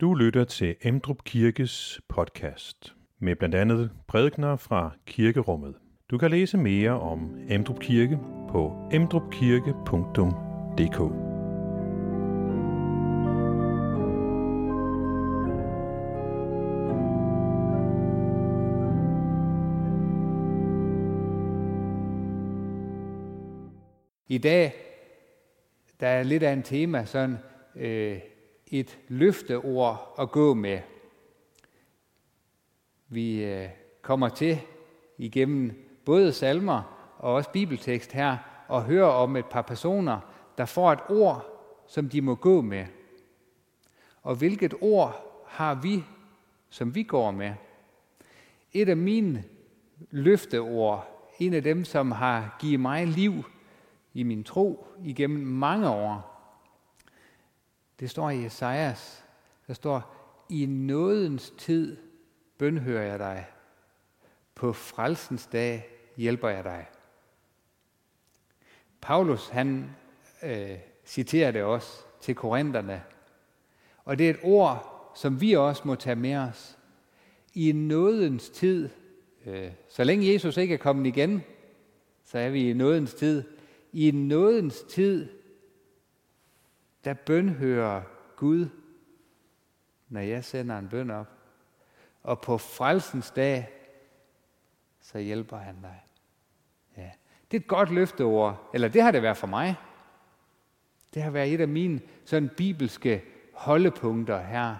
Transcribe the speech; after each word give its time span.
Du 0.00 0.14
lytter 0.14 0.44
til 0.44 0.76
Emdrup 0.82 1.24
Kirkes 1.24 2.00
podcast 2.08 2.94
med 3.18 3.36
blandt 3.36 3.54
andet 3.54 3.90
prædikner 4.08 4.56
fra 4.56 4.90
kirkerummet. 5.06 5.74
Du 6.10 6.18
kan 6.18 6.30
læse 6.30 6.58
mere 6.58 6.90
om 6.90 7.38
Emdrup 7.48 7.80
Kirke 7.80 8.18
på 8.48 8.88
emdrupkirke.dk. 8.92 11.00
I 24.28 24.38
dag, 24.38 24.74
der 26.00 26.08
er 26.08 26.22
lidt 26.22 26.42
af 26.42 26.52
en 26.52 26.62
tema, 26.62 27.04
sådan 27.04 27.38
øh, 27.76 28.18
et 28.66 28.98
løfteord 29.08 30.14
at 30.18 30.30
gå 30.30 30.54
med. 30.54 30.80
Vi 33.08 33.44
øh, 33.44 33.68
kommer 34.02 34.28
til 34.28 34.60
igennem 35.18 35.86
både 36.04 36.32
salmer 36.32 37.12
og 37.18 37.34
også 37.34 37.50
bibeltekst 37.50 38.12
her 38.12 38.36
og 38.68 38.84
høre 38.84 39.12
om 39.12 39.36
et 39.36 39.46
par 39.46 39.62
personer, 39.62 40.20
der 40.58 40.64
får 40.64 40.92
et 40.92 41.00
ord, 41.08 41.46
som 41.86 42.08
de 42.08 42.20
må 42.20 42.34
gå 42.34 42.60
med. 42.60 42.86
Og 44.22 44.34
hvilket 44.34 44.74
ord 44.80 45.42
har 45.46 45.74
vi, 45.74 46.04
som 46.70 46.94
vi 46.94 47.02
går 47.02 47.30
med? 47.30 47.54
Et 48.72 48.88
af 48.88 48.96
mine 48.96 49.44
løfteord, 50.10 51.32
en 51.38 51.54
af 51.54 51.62
dem, 51.62 51.84
som 51.84 52.10
har 52.10 52.56
givet 52.60 52.80
mig 52.80 53.06
liv 53.06 53.32
i 54.14 54.22
min 54.22 54.44
tro 54.44 54.86
igennem 55.04 55.46
mange 55.46 55.90
år, 55.90 56.35
det 58.00 58.10
står 58.10 58.30
i 58.30 58.44
Esajas. 58.44 59.24
Der 59.66 59.74
står, 59.74 60.16
i 60.48 60.66
nådens 60.66 61.52
tid 61.58 61.96
bønhører 62.58 63.02
jeg 63.02 63.18
dig. 63.18 63.46
På 64.54 64.72
frelsens 64.72 65.46
dag 65.46 65.88
hjælper 66.16 66.48
jeg 66.48 66.64
dig. 66.64 66.86
Paulus, 69.00 69.48
han 69.48 69.90
øh, 70.42 70.78
citerer 71.06 71.50
det 71.50 71.62
også 71.62 72.04
til 72.20 72.34
korinterne. 72.34 73.02
Og 74.04 74.18
det 74.18 74.26
er 74.26 74.30
et 74.30 74.40
ord, 74.42 75.12
som 75.16 75.40
vi 75.40 75.52
også 75.52 75.82
må 75.84 75.94
tage 75.94 76.16
med 76.16 76.36
os. 76.36 76.78
I 77.54 77.72
nådens 77.72 78.50
tid, 78.50 78.88
øh, 79.46 79.70
så 79.88 80.04
længe 80.04 80.32
Jesus 80.32 80.56
ikke 80.56 80.74
er 80.74 80.78
kommet 80.78 81.06
igen, 81.06 81.42
så 82.24 82.38
er 82.38 82.50
vi 82.50 82.70
i 82.70 82.72
nådens 82.72 83.14
tid. 83.14 83.42
I 83.92 84.10
nådens 84.10 84.82
tid 84.82 85.28
der 87.06 87.14
bønhører 87.14 88.02
Gud, 88.36 88.68
når 90.08 90.20
jeg 90.20 90.44
sender 90.44 90.78
en 90.78 90.88
bøn 90.88 91.10
op. 91.10 91.32
Og 92.22 92.40
på 92.40 92.58
frelsens 92.58 93.30
dag, 93.30 93.68
så 95.00 95.18
hjælper 95.18 95.56
han 95.56 95.82
dig. 95.82 96.04
Ja. 96.96 97.10
Det 97.50 97.56
er 97.56 97.60
et 97.60 97.68
godt 97.68 97.90
løfteord, 97.90 98.70
eller 98.74 98.88
det 98.88 99.02
har 99.02 99.10
det 99.10 99.22
været 99.22 99.36
for 99.36 99.46
mig. 99.46 99.74
Det 101.14 101.22
har 101.22 101.30
været 101.30 101.54
et 101.54 101.60
af 101.60 101.68
mine 101.68 102.00
sådan 102.24 102.50
bibelske 102.56 103.24
holdepunkter 103.54 104.42
her. 104.42 104.76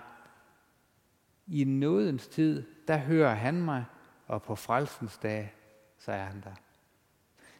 I 1.46 1.64
nådens 1.64 2.28
tid, 2.28 2.66
der 2.88 2.96
hører 2.96 3.34
han 3.34 3.62
mig, 3.62 3.84
og 4.26 4.42
på 4.42 4.54
frelsens 4.54 5.18
dag, 5.18 5.54
så 5.98 6.12
er 6.12 6.24
han 6.24 6.40
der. 6.40 6.54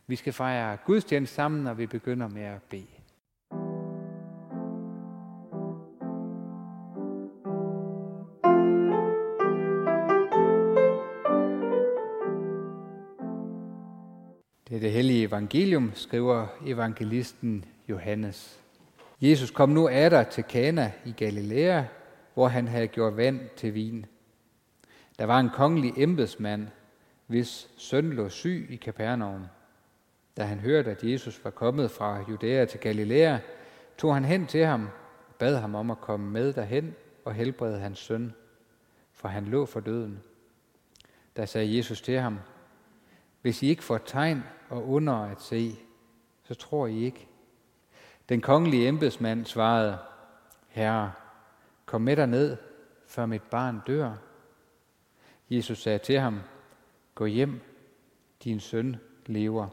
Vi 0.07 0.17
skal 0.17 0.33
fejre 0.33 0.77
gudstjeneste 0.77 1.35
sammen, 1.35 1.65
når 1.65 1.75
vi 1.75 1.87
begynder 1.87 2.29
med 2.29 2.43
at 2.43 2.63
bede. 2.63 2.87
Evangelium, 15.37 15.93
skriver 15.95 16.47
evangelisten 16.67 17.65
Johannes. 17.89 18.61
Jesus 19.21 19.51
kom 19.51 19.69
nu 19.69 19.89
der 19.89 20.23
til 20.23 20.45
Kana 20.45 20.93
i 21.05 21.13
Galilea, 21.13 21.83
hvor 22.35 22.49
han 22.49 22.69
havde 22.69 22.87
gjort 22.87 23.17
vand 23.17 23.41
til 23.57 23.75
vin. 23.75 24.07
Der 25.19 25.25
var 25.25 25.41
en 25.41 25.51
kongelig 25.51 25.93
embedsmand, 25.97 26.69
hvis 27.27 27.69
søn 27.77 28.11
lå 28.11 28.29
syg 28.29 28.67
i 28.71 28.77
Kapernaum. 28.77 29.47
Da 30.37 30.45
han 30.45 30.59
hørte, 30.59 30.91
at 30.91 31.03
Jesus 31.03 31.45
var 31.45 31.51
kommet 31.51 31.91
fra 31.91 32.25
Judæa 32.29 32.65
til 32.65 32.81
Galilea, 32.81 33.39
tog 33.99 34.15
han 34.15 34.25
hen 34.25 34.47
til 34.47 34.65
ham 34.65 34.89
og 35.29 35.35
bad 35.39 35.57
ham 35.57 35.75
om 35.75 35.91
at 35.91 36.01
komme 36.01 36.31
med 36.31 36.53
derhen 36.53 36.95
og 37.25 37.35
helbrede 37.35 37.79
hans 37.79 37.99
søn, 37.99 38.35
for 39.13 39.29
han 39.29 39.45
lå 39.45 39.67
for 39.67 39.81
døden. 39.81 40.21
Da 41.37 41.47
sagde 41.47 41.77
Jesus 41.77 42.01
til 42.01 42.19
ham, 42.19 42.39
hvis 43.47 43.63
I 43.63 43.67
ikke 43.67 43.85
får 43.85 43.99
tegn 43.99 44.43
og 44.71 44.89
under 44.89 45.15
at 45.15 45.43
se, 45.43 45.77
så 46.45 46.55
tror 46.55 46.87
I 46.87 47.05
ikke. 47.05 47.29
Den 48.29 48.41
kongelige 48.41 48.89
embedsmand 48.89 49.45
svarede, 49.45 49.99
Herre, 50.69 51.13
kom 51.85 52.01
med 52.01 52.17
dig 52.17 52.27
ned, 52.27 52.57
før 53.07 53.27
mit 53.27 53.43
barn 53.43 53.81
dør. 53.87 54.13
Jesus 55.51 55.83
sagde 55.83 55.99
til 55.99 56.19
ham, 56.19 56.41
gå 57.15 57.27
hjem, 57.27 57.61
din 58.45 58.61
søn 58.61 58.97
lever. 59.27 59.69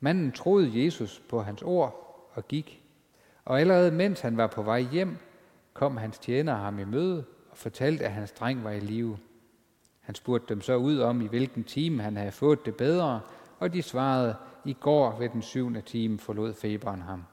Manden 0.00 0.32
troede 0.32 0.84
Jesus 0.84 1.22
på 1.28 1.42
hans 1.42 1.62
ord 1.62 2.28
og 2.32 2.48
gik. 2.48 2.82
Og 3.44 3.60
allerede 3.60 3.90
mens 3.90 4.20
han 4.20 4.36
var 4.36 4.46
på 4.46 4.62
vej 4.62 4.80
hjem, 4.80 5.16
kom 5.72 5.96
hans 5.96 6.18
tjener 6.18 6.54
ham 6.54 6.78
i 6.78 6.84
møde 6.84 7.24
og 7.50 7.56
fortalte, 7.56 8.04
at 8.04 8.12
hans 8.12 8.32
dreng 8.32 8.64
var 8.64 8.70
i 8.70 8.80
live. 8.80 9.18
Han 10.10 10.14
spurgte 10.14 10.54
dem 10.54 10.60
så 10.60 10.76
ud 10.76 10.98
om, 10.98 11.20
i 11.20 11.26
hvilken 11.26 11.64
time 11.64 12.02
han 12.02 12.16
havde 12.16 12.32
fået 12.32 12.66
det 12.66 12.76
bedre, 12.76 13.20
og 13.58 13.72
de 13.72 13.82
svarede, 13.82 14.36
i 14.64 14.72
går 14.72 15.18
ved 15.18 15.28
den 15.28 15.42
syvende 15.42 15.80
time 15.80 16.18
forlod 16.18 16.54
feberen 16.54 17.02
ham. 17.02 17.24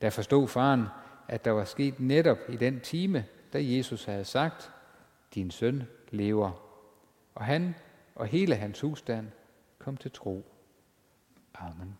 Der 0.00 0.10
forstod 0.10 0.48
faren, 0.48 0.86
at 1.28 1.44
der 1.44 1.50
var 1.50 1.64
sket 1.64 2.00
netop 2.00 2.38
i 2.48 2.56
den 2.56 2.80
time, 2.80 3.24
da 3.52 3.58
Jesus 3.62 4.04
havde 4.04 4.24
sagt, 4.24 4.72
din 5.34 5.50
søn 5.50 5.82
lever. 6.10 6.52
Og 7.34 7.44
han 7.44 7.74
og 8.14 8.26
hele 8.26 8.54
hans 8.54 8.80
husstand 8.80 9.26
kom 9.78 9.96
til 9.96 10.10
tro. 10.10 10.46
Amen. 11.54 11.98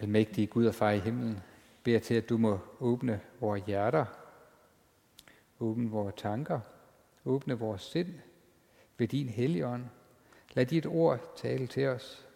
Almægtige 0.00 0.46
Gud 0.46 0.66
og 0.66 0.74
far 0.74 0.90
i 0.90 0.98
himlen, 0.98 1.42
beder 1.88 2.00
til, 2.00 2.14
at 2.14 2.28
du 2.28 2.38
må 2.38 2.58
åbne 2.80 3.20
vores 3.40 3.62
hjerter, 3.66 4.04
åbne 5.60 5.90
vores 5.90 6.14
tanker, 6.16 6.60
åbne 7.24 7.58
vores 7.58 7.82
sind 7.82 8.20
ved 8.98 9.08
din 9.08 9.28
helligånd. 9.28 9.86
Lad 10.52 10.66
dit 10.66 10.86
ord 10.86 11.36
tale 11.36 11.66
til 11.66 11.86
os. 11.86 12.26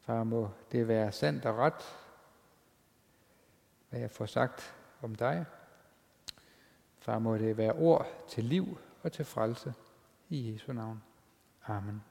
Far, 0.00 0.24
må 0.24 0.50
det 0.72 0.88
være 0.88 1.12
sandt 1.12 1.44
og 1.44 1.56
ret, 1.56 1.96
hvad 3.90 4.00
jeg 4.00 4.10
får 4.10 4.26
sagt 4.26 4.74
om 5.02 5.14
dig. 5.14 5.44
Far, 6.98 7.18
må 7.18 7.36
det 7.36 7.56
være 7.56 7.72
ord 7.72 8.06
til 8.28 8.44
liv 8.44 8.78
og 9.02 9.12
til 9.12 9.24
frelse. 9.24 9.74
I 10.28 10.52
Jesu 10.52 10.72
navn. 10.72 11.02
Amen. 11.66 12.02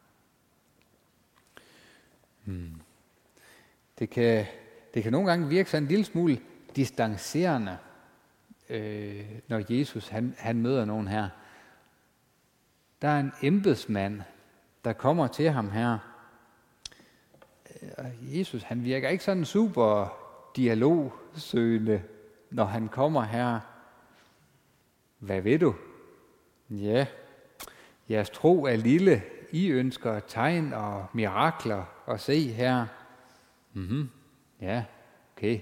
Hmm. 2.43 2.81
Det 3.99 4.09
kan 4.09 4.45
det 4.97 5.03
kan 5.03 5.11
nogle 5.11 5.29
gange 5.29 5.47
virke 5.47 5.69
sådan 5.69 5.83
en 5.83 5.89
lille 5.89 6.05
smule 6.05 6.39
distancerende, 6.75 7.77
øh, 8.69 9.25
når 9.47 9.63
Jesus 9.69 10.07
han, 10.07 10.35
han 10.37 10.61
møder 10.61 10.85
nogen 10.85 11.07
her. 11.07 11.29
Der 13.01 13.07
er 13.07 13.19
en 13.19 13.31
embedsmand, 13.41 14.21
der 14.85 14.93
kommer 14.93 15.27
til 15.27 15.49
ham 15.49 15.71
her. 15.71 15.97
Øh, 17.81 17.89
og 17.97 18.05
Jesus 18.21 18.63
han 18.63 18.83
virker 18.83 19.09
ikke 19.09 19.23
sådan 19.23 19.45
super 19.45 20.17
dialogsøgende, 20.55 22.03
når 22.51 22.65
han 22.65 22.87
kommer 22.87 23.23
her. 23.23 23.59
Hvad 25.19 25.41
ved 25.41 25.59
du? 25.59 25.75
Ja, 26.69 27.05
jeres 28.09 28.29
tro 28.29 28.63
er 28.63 28.75
lille. 28.75 29.23
I 29.51 29.67
ønsker 29.67 30.19
tegn 30.19 30.73
og 30.73 31.05
mirakler 31.13 31.83
at 32.07 32.21
se 32.21 32.51
her. 32.51 32.85
Mm-hmm. 33.73 34.09
Ja, 34.61 34.83
okay. 35.37 35.59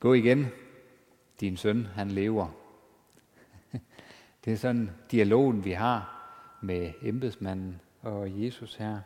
Gå 0.00 0.14
igen. 0.14 0.46
Din 1.40 1.56
søn, 1.56 1.86
han 1.86 2.10
lever. 2.10 2.48
Det 4.44 4.52
er 4.52 4.56
sådan 4.56 4.90
dialogen, 5.10 5.64
vi 5.64 5.72
har 5.72 6.14
med 6.60 6.92
embedsmanden 7.02 7.80
og 8.02 8.44
Jesus 8.44 8.74
her. 8.74 9.00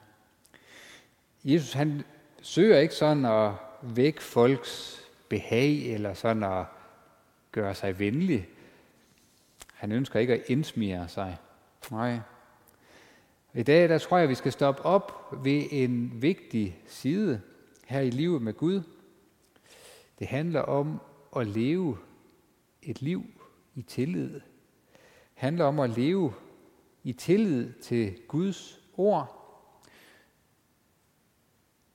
Jesus, 1.45 1.73
han 1.73 2.03
søger 2.43 2.79
ikke 2.79 2.95
sådan 2.95 3.25
at 3.25 3.53
vække 3.83 4.23
folks 4.23 5.05
behag, 5.29 5.95
eller 5.95 6.15
sådan 6.15 6.43
at 6.43 6.65
gøre 7.53 7.75
sig 7.75 7.99
venlig. 7.99 8.49
Han 9.75 9.93
ønsker 9.93 10.21
ikke 10.21 10.35
at 10.35 10.43
indsmire 10.47 11.09
sig. 11.09 11.37
Nej. 11.91 12.19
I 13.55 13.63
dag 13.63 13.89
der 13.89 13.99
tror 13.99 14.19
jeg, 14.19 14.29
vi 14.29 14.35
skal 14.35 14.53
stoppe 14.53 14.83
op 14.83 15.35
ved 15.45 15.65
en 15.71 16.23
vigtig 16.23 16.79
side 16.87 17.41
her 17.87 18.01
i 18.01 18.11
livet 18.11 18.43
med 18.43 18.55
Gud. 18.55 18.83
Det 20.19 20.27
handler 20.27 20.61
om 20.61 21.01
at 21.37 21.47
leve 21.47 21.99
et 22.83 23.03
liv 23.03 23.25
i 23.75 23.83
tillid. 23.83 24.33
Det 24.33 24.43
handler 25.35 25.65
om 25.65 25.81
at 25.81 25.91
leve 25.91 26.35
i 27.05 27.13
tillid 27.13 27.73
til 27.73 28.19
Guds 28.29 28.81
ord. 28.97 29.39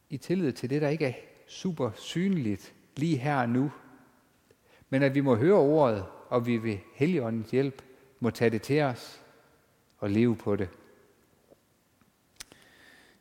I 0.10 0.18
tillid 0.18 0.52
til 0.52 0.70
det, 0.70 0.82
der 0.82 0.90
ikke 0.90 1.06
er 1.06 1.14
super 1.48 1.92
synligt 1.96 2.74
lige 2.96 3.18
her 3.18 3.42
og 3.42 3.50
nu. 3.50 3.72
Men 4.90 5.04
at 5.04 5.16
vi 5.16 5.22
må 5.22 5.36
høre 5.36 5.58
ordet, 5.58 6.06
og 6.30 6.46
vi 6.46 6.58
ved 6.58 6.78
Helligåndens 6.94 7.52
hjælp 7.52 7.82
må 8.20 8.30
tage 8.30 8.50
det 8.50 8.62
til 8.62 8.82
os 8.82 9.22
og 9.98 10.10
leve 10.10 10.36
på 10.36 10.56
det. 10.56 10.70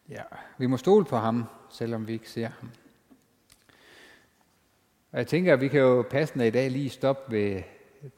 Ja, 0.09 0.23
vi 0.59 0.67
må 0.67 0.77
stole 0.77 1.05
på 1.05 1.17
ham, 1.17 1.45
selvom 1.71 2.09
vi 2.09 2.13
ikke 2.13 2.31
ser 2.31 2.49
ham. 2.49 2.71
Og 5.13 5.19
jeg 5.19 5.27
tænker, 5.27 5.53
at 5.53 5.61
vi 5.61 5.69
kan 5.69 5.81
jo 5.81 6.05
passende 6.11 6.47
i 6.47 6.51
dag 6.51 6.71
lige 6.71 6.91
stoppe 6.91 7.33
ved 7.37 7.63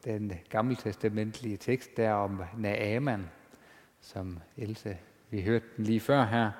den 0.05 0.33
gammeltestamentlige 0.51 1.57
tekst 1.57 1.97
der 1.97 2.13
om 2.13 2.43
Naaman, 2.57 3.31
som 4.01 4.39
Else, 4.57 4.99
vi 5.31 5.43
hørte 5.43 5.65
den 5.77 5.85
lige 5.85 6.01
før 6.01 6.25
her. 6.25 6.51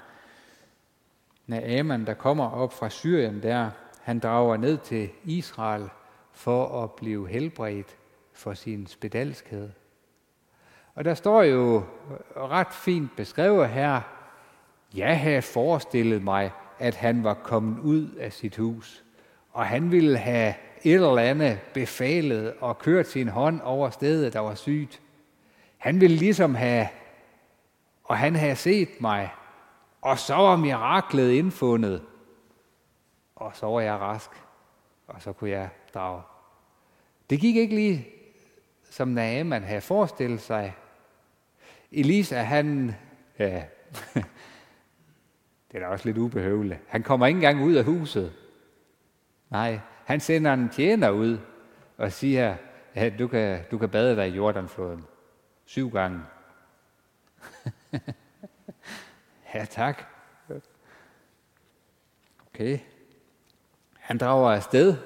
Naaman, 1.47 2.07
der 2.07 2.15
kommer 2.15 2.51
op 2.51 2.73
fra 2.73 2.89
Syrien 2.89 3.43
der, 3.43 3.71
han 4.03 4.19
drager 4.19 4.57
ned 4.57 4.79
til 4.79 5.11
Israel 5.25 5.89
for 6.33 6.85
at 6.85 6.93
blive 6.93 7.29
helbredt 7.29 7.97
for 8.33 8.55
sin 8.55 8.87
spedalskhed. 8.87 9.71
Og 10.95 11.05
der 11.05 11.15
står 11.15 11.43
jo 11.43 11.83
ret 12.37 12.73
fint 12.73 13.17
beskrevet 13.17 13.69
her, 13.69 14.18
jeg 14.95 15.21
havde 15.21 15.43
forestillet 15.43 16.23
mig, 16.23 16.51
at 16.79 16.95
han 16.95 17.25
var 17.25 17.35
kommet 17.35 17.79
ud 17.79 18.09
af 18.11 18.33
sit 18.33 18.57
hus, 18.57 19.05
og 19.51 19.67
han 19.67 19.91
ville 19.91 20.19
have 20.19 20.55
et 20.83 20.95
eller 20.95 21.19
andet 21.19 21.59
befalet 21.75 22.55
og 22.61 22.79
kørt 22.79 23.07
sin 23.07 23.29
hånd 23.29 23.61
over 23.61 23.91
stedet, 23.91 24.33
der 24.33 24.41
var 24.41 24.55
sygt. 24.55 25.01
Han 25.77 26.01
ville 26.01 26.17
ligesom 26.17 26.55
have, 26.55 26.89
og 28.05 28.19
han 28.19 28.37
havde 28.37 28.57
set 28.57 28.89
mig, 29.01 29.31
og 30.01 30.19
så 30.19 30.35
var 30.35 30.57
miraklet 30.57 31.31
indfundet, 31.31 32.03
og 33.37 33.53
så 33.55 33.67
var 33.67 33.81
jeg 33.81 33.95
rask, 33.95 34.31
og 35.07 35.23
så 35.23 35.33
kunne 35.33 35.51
jeg 35.51 35.69
drage. 35.95 36.23
Det 37.31 37.41
gik 37.41 37.57
ikke 37.57 37.75
lige, 37.75 38.09
som 38.91 39.09
Naaman 39.09 39.63
havde 39.63 39.81
forestillet 39.81 40.41
sig. 40.41 40.75
Elisa, 41.93 42.37
han, 42.37 42.95
ja, 43.39 43.65
det 45.73 45.77
er 45.77 45.81
da 45.81 45.87
også 45.87 46.05
lidt 46.05 46.19
ubehøveligt. 46.19 46.81
Han 46.87 47.03
kommer 47.03 47.27
ikke 47.27 47.37
engang 47.37 47.65
ud 47.65 47.75
af 47.75 47.85
huset. 47.85 48.33
Nej, 49.51 49.81
han 50.05 50.21
sender 50.21 50.53
en 50.53 50.69
tjener 50.69 51.11
ud 51.11 51.39
og 51.97 52.13
siger, 52.13 52.57
at 52.95 53.19
du 53.19 53.29
kan, 53.29 53.61
du 53.71 53.79
kan 53.79 53.89
bade 53.89 54.17
dig 54.17 54.29
i 54.29 54.37
Jordanfloden. 54.37 55.05
Syv 55.65 55.91
gange. 55.91 56.21
ja, 59.55 59.65
tak. 59.65 60.05
Okay. 62.55 62.79
Han 63.99 64.19
drager 64.19 64.51
afsted. 64.51 64.97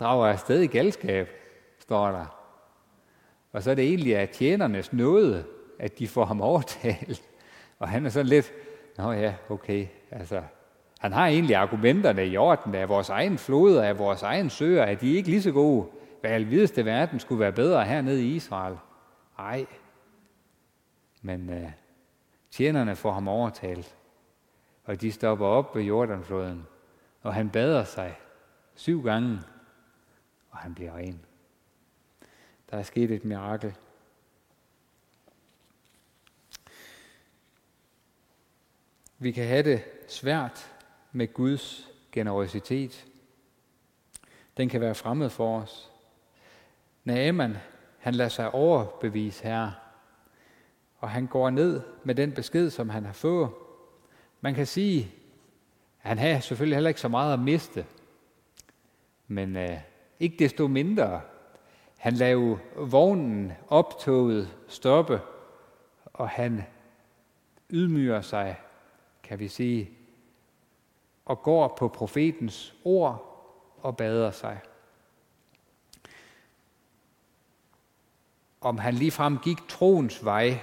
Drager 0.00 0.26
afsted 0.26 0.60
i 0.60 0.66
galskab, 0.66 1.28
står 1.78 2.10
der. 2.10 2.38
Og 3.52 3.62
så 3.62 3.70
er 3.70 3.74
det 3.74 3.84
egentlig 3.84 4.16
af 4.16 4.28
tjenernes 4.28 4.92
nåde, 4.92 5.44
at 5.78 5.98
de 5.98 6.08
får 6.08 6.24
ham 6.24 6.40
overtalt. 6.40 7.22
Og 7.78 7.88
han 7.88 8.06
er 8.06 8.10
sådan 8.10 8.26
lidt, 8.26 8.52
nå 9.02 9.12
ja, 9.12 9.34
okay, 9.48 9.86
altså, 10.10 10.42
han 10.98 11.12
har 11.12 11.26
egentlig 11.26 11.56
argumenterne 11.56 12.26
i 12.26 12.36
orden, 12.36 12.74
af 12.74 12.88
vores 12.88 13.08
egen 13.08 13.38
floder, 13.38 13.82
af 13.82 13.98
vores 13.98 14.22
egen 14.22 14.50
søer, 14.50 14.84
at 14.84 15.00
de 15.00 15.12
ikke 15.12 15.28
lige 15.28 15.42
så 15.42 15.52
gode. 15.52 15.86
Hvad 16.20 16.30
alvideste 16.30 16.84
verden 16.84 17.20
skulle 17.20 17.40
være 17.40 17.52
bedre 17.52 17.84
hernede 17.84 18.22
i 18.24 18.34
Israel. 18.34 18.76
Nej. 19.38 19.66
Men 21.22 21.50
øh, 21.50 21.70
tjenerne 22.50 22.96
får 22.96 23.12
ham 23.12 23.28
overtalt, 23.28 23.96
og 24.84 25.00
de 25.00 25.12
stopper 25.12 25.46
op 25.46 25.76
ved 25.76 25.82
Jordanfloden, 25.82 26.66
og 27.22 27.34
han 27.34 27.50
bader 27.50 27.84
sig 27.84 28.18
syv 28.74 29.02
gange, 29.02 29.38
og 30.50 30.58
han 30.58 30.74
bliver 30.74 30.96
ren. 30.96 31.20
Der 32.70 32.76
er 32.76 32.82
sket 32.82 33.10
et 33.10 33.24
mirakel. 33.24 33.74
Vi 39.22 39.32
kan 39.32 39.46
have 39.46 39.62
det 39.62 39.84
svært 40.08 40.72
med 41.12 41.34
Guds 41.34 41.88
generositet. 42.12 43.06
Den 44.56 44.68
kan 44.68 44.80
være 44.80 44.94
fremmed 44.94 45.30
for 45.30 45.60
os. 45.60 45.90
Naaman, 47.04 47.56
han 47.98 48.14
lader 48.14 48.30
sig 48.30 48.54
overbevise 48.54 49.44
her, 49.44 49.70
og 50.98 51.10
han 51.10 51.26
går 51.26 51.50
ned 51.50 51.80
med 52.04 52.14
den 52.14 52.32
besked, 52.32 52.70
som 52.70 52.88
han 52.88 53.04
har 53.04 53.12
fået. 53.12 53.50
Man 54.40 54.54
kan 54.54 54.66
sige, 54.66 55.12
at 56.02 56.08
han 56.08 56.18
har 56.18 56.40
selvfølgelig 56.40 56.76
heller 56.76 56.88
ikke 56.88 57.00
så 57.00 57.08
meget 57.08 57.32
at 57.32 57.40
miste, 57.40 57.86
men 59.26 59.56
øh, 59.56 59.78
ikke 60.20 60.36
desto 60.38 60.68
mindre, 60.68 61.20
han 61.96 62.12
lader 62.12 62.32
jo 62.32 62.58
vognen 62.76 63.52
optoget 63.68 64.56
stoppe, 64.68 65.20
og 66.04 66.28
han 66.28 66.64
ydmyger 67.70 68.20
sig 68.20 68.56
kan 69.32 69.38
vi 69.38 69.48
sige, 69.48 69.90
og 71.24 71.42
går 71.42 71.76
på 71.78 71.88
profetens 71.88 72.74
ord 72.84 73.44
og 73.78 73.96
bader 73.96 74.30
sig. 74.30 74.60
Om 78.60 78.78
han 78.78 78.94
ligefrem 78.94 79.38
gik 79.38 79.58
troens 79.68 80.24
vej, 80.24 80.60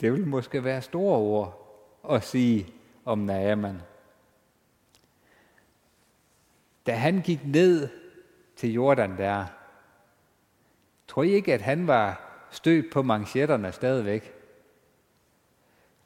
det 0.00 0.12
vil 0.12 0.26
måske 0.26 0.64
være 0.64 0.82
store 0.82 1.18
ord 1.18 1.78
at 2.10 2.24
sige 2.24 2.66
om 3.04 3.18
Naaman. 3.18 3.82
Da 6.86 6.92
han 6.92 7.22
gik 7.22 7.40
ned 7.44 7.88
til 8.56 8.72
Jordan 8.72 9.18
der, 9.18 9.46
tror 11.08 11.22
I 11.22 11.30
ikke, 11.30 11.54
at 11.54 11.62
han 11.62 11.86
var 11.86 12.30
stødt 12.50 12.92
på 12.92 13.02
manchetterne 13.02 13.72
stadigvæk? 13.72 14.39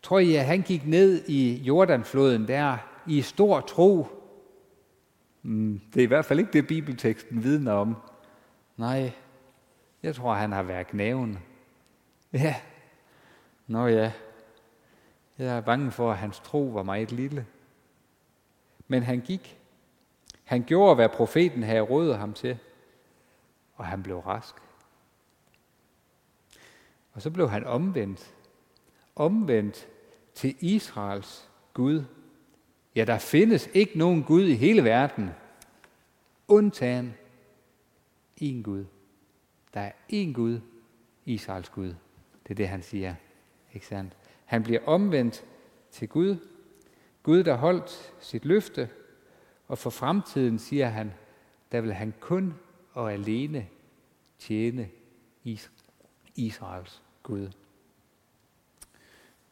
Tror 0.04 0.18
I, 0.18 0.34
at 0.34 0.44
han 0.44 0.62
gik 0.62 0.86
ned 0.86 1.24
i 1.28 1.62
Jordanfloden 1.62 2.48
der 2.48 2.76
i 3.06 3.22
stor 3.22 3.60
tro? 3.60 4.06
Mm, 5.43 5.81
det 5.94 6.00
er 6.00 6.05
i 6.05 6.06
hvert 6.06 6.24
fald 6.24 6.38
ikke 6.38 6.52
det, 6.52 6.67
bibelteksten 6.67 7.44
vidner 7.44 7.72
om. 7.72 7.96
Nej, 8.76 9.12
jeg 10.02 10.14
tror, 10.14 10.34
han 10.34 10.52
har 10.52 10.62
været 10.62 10.86
knæven. 10.86 11.38
Ja, 12.32 12.56
nå 13.67 13.86
ja. 13.86 14.12
Jeg 15.38 15.56
er 15.56 15.60
bange 15.60 15.90
for, 15.90 16.10
at 16.10 16.19
hans 16.19 16.40
tro 16.40 16.62
var 16.62 16.82
meget 16.82 17.12
lille. 17.12 17.46
Men 18.88 19.02
han 19.02 19.20
gik. 19.20 19.58
Han 20.44 20.62
gjorde, 20.62 20.94
hvad 20.94 21.08
profeten 21.08 21.62
havde 21.62 21.81
rådet 21.81 22.19
ham 22.19 22.32
til. 22.32 22.58
Og 23.74 23.86
han 23.86 24.02
blev 24.02 24.19
rask. 24.19 24.55
Og 27.12 27.22
så 27.22 27.31
blev 27.31 27.50
han 27.50 27.64
omvendt. 27.64 28.34
Omvendt 29.17 29.88
til 30.34 30.56
Israels 30.60 31.50
Gud. 31.74 32.05
Ja, 32.94 33.05
der 33.05 33.19
findes 33.19 33.70
ikke 33.74 33.98
nogen 33.98 34.22
Gud 34.22 34.43
i 34.43 34.55
hele 34.55 34.84
verden, 34.84 35.31
undtagen 36.48 37.14
en 38.36 38.62
Gud. 38.62 38.84
Der 39.74 39.81
er 39.81 39.93
én 40.12 40.32
Gud, 40.32 40.60
Israels 41.24 41.69
Gud. 41.69 41.94
Det 42.43 42.50
er 42.50 42.55
det, 42.55 42.69
han 42.69 42.82
siger. 42.82 43.14
Ikke 43.72 43.86
sandt? 43.86 44.17
Han 44.44 44.62
bliver 44.62 44.84
omvendt 44.86 45.44
til 45.91 46.08
Gud. 46.08 46.36
Gud, 47.22 47.44
der 47.44 47.55
holdt 47.55 48.14
sit 48.20 48.44
løfte, 48.44 48.88
og 49.69 49.79
for 49.79 49.91
fremtiden, 49.91 50.58
siger 50.58 50.88
han, 50.88 51.12
der 51.72 51.81
vil 51.81 51.93
han 51.93 52.14
kun 52.20 52.55
og 52.93 53.12
alene 53.12 53.69
tjene 54.38 54.88
Israels 56.34 57.03
Gud. 57.22 57.50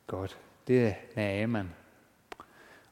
Godt. 0.06 0.38
Det 0.72 0.86
er 0.86 0.94
Naaman. 1.16 1.70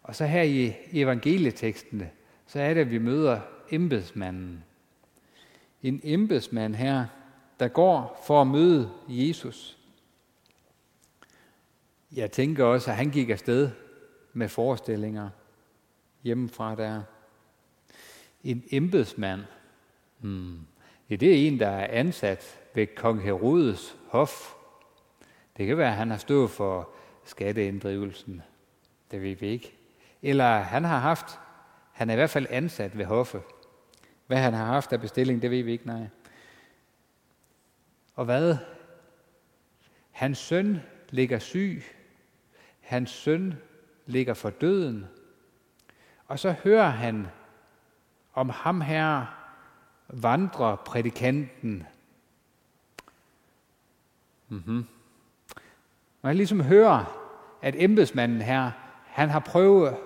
Og 0.02 0.14
så 0.14 0.26
her 0.26 0.42
i 0.42 0.75
evangelieteksten, 0.92 2.02
så 2.46 2.60
er 2.60 2.75
det, 2.75 2.80
at 2.80 2.90
vi 2.90 2.99
møder 2.99 3.40
embedsmanden. 3.70 4.64
En 5.82 6.00
embedsmand 6.04 6.75
her, 6.75 7.06
der 7.60 7.68
går 7.68 8.22
for 8.26 8.40
at 8.40 8.46
møde 8.46 8.90
Jesus. 9.08 9.78
Jeg 12.12 12.30
tænker 12.30 12.64
også, 12.64 12.90
at 12.90 12.96
han 12.96 13.10
gik 13.10 13.30
afsted 13.30 13.70
med 14.32 14.49
forestillinger 14.49 15.30
hjemmefra 16.22 16.75
der. 16.75 17.02
En 18.44 18.64
embedsmand, 18.70 19.40
hmm. 20.18 20.58
ja, 21.10 21.16
det 21.16 21.28
er 21.28 21.49
en, 21.49 21.60
der 21.60 21.68
er 21.68 21.87
ansat 21.90 22.60
ved 22.75 22.87
kong 22.96 23.22
Herodes 23.22 23.96
hof. 24.08 24.54
Det 25.56 25.66
kan 25.66 25.76
være, 25.76 25.90
at 25.90 25.96
han 25.96 26.10
har 26.10 26.18
stået 26.18 26.50
for 26.50 26.94
skatteinddrivelsen. 27.30 28.42
Det 29.10 29.22
ved 29.22 29.37
vi 29.37 29.46
ikke. 29.46 29.76
Eller 30.22 30.58
han 30.58 30.84
har 30.84 30.99
haft, 30.99 31.38
han 31.92 32.10
er 32.10 32.14
i 32.14 32.16
hvert 32.16 32.30
fald 32.30 32.46
ansat 32.50 32.99
ved 32.99 33.04
hoffe. 33.04 33.42
Hvad 34.26 34.38
han 34.38 34.54
har 34.54 34.64
haft 34.64 34.92
af 34.92 35.00
bestilling, 35.00 35.42
det 35.42 35.50
ved 35.50 35.62
vi 35.62 35.72
ikke, 35.72 35.87
nej. 35.87 36.06
Og 38.14 38.25
hvad? 38.25 38.56
Hans 40.10 40.38
søn 40.38 40.78
ligger 41.10 41.38
syg. 41.38 41.82
Hans 42.80 43.10
søn 43.10 43.54
ligger 44.06 44.34
for 44.34 44.50
døden. 44.50 45.06
Og 46.26 46.38
så 46.38 46.52
hører 46.52 46.88
han 46.88 47.26
om 48.34 48.49
ham 48.49 48.80
her 48.80 49.26
vandrer 50.08 50.76
prædikanten. 50.76 51.87
Mm-hmm. 54.49 54.87
Man 56.22 56.37
ligesom 56.37 56.60
hører, 56.60 57.19
at 57.62 57.75
embedsmanden 57.79 58.43
her, 58.43 58.71
han 59.07 59.29
har 59.29 59.40
prøvet, 59.40 59.97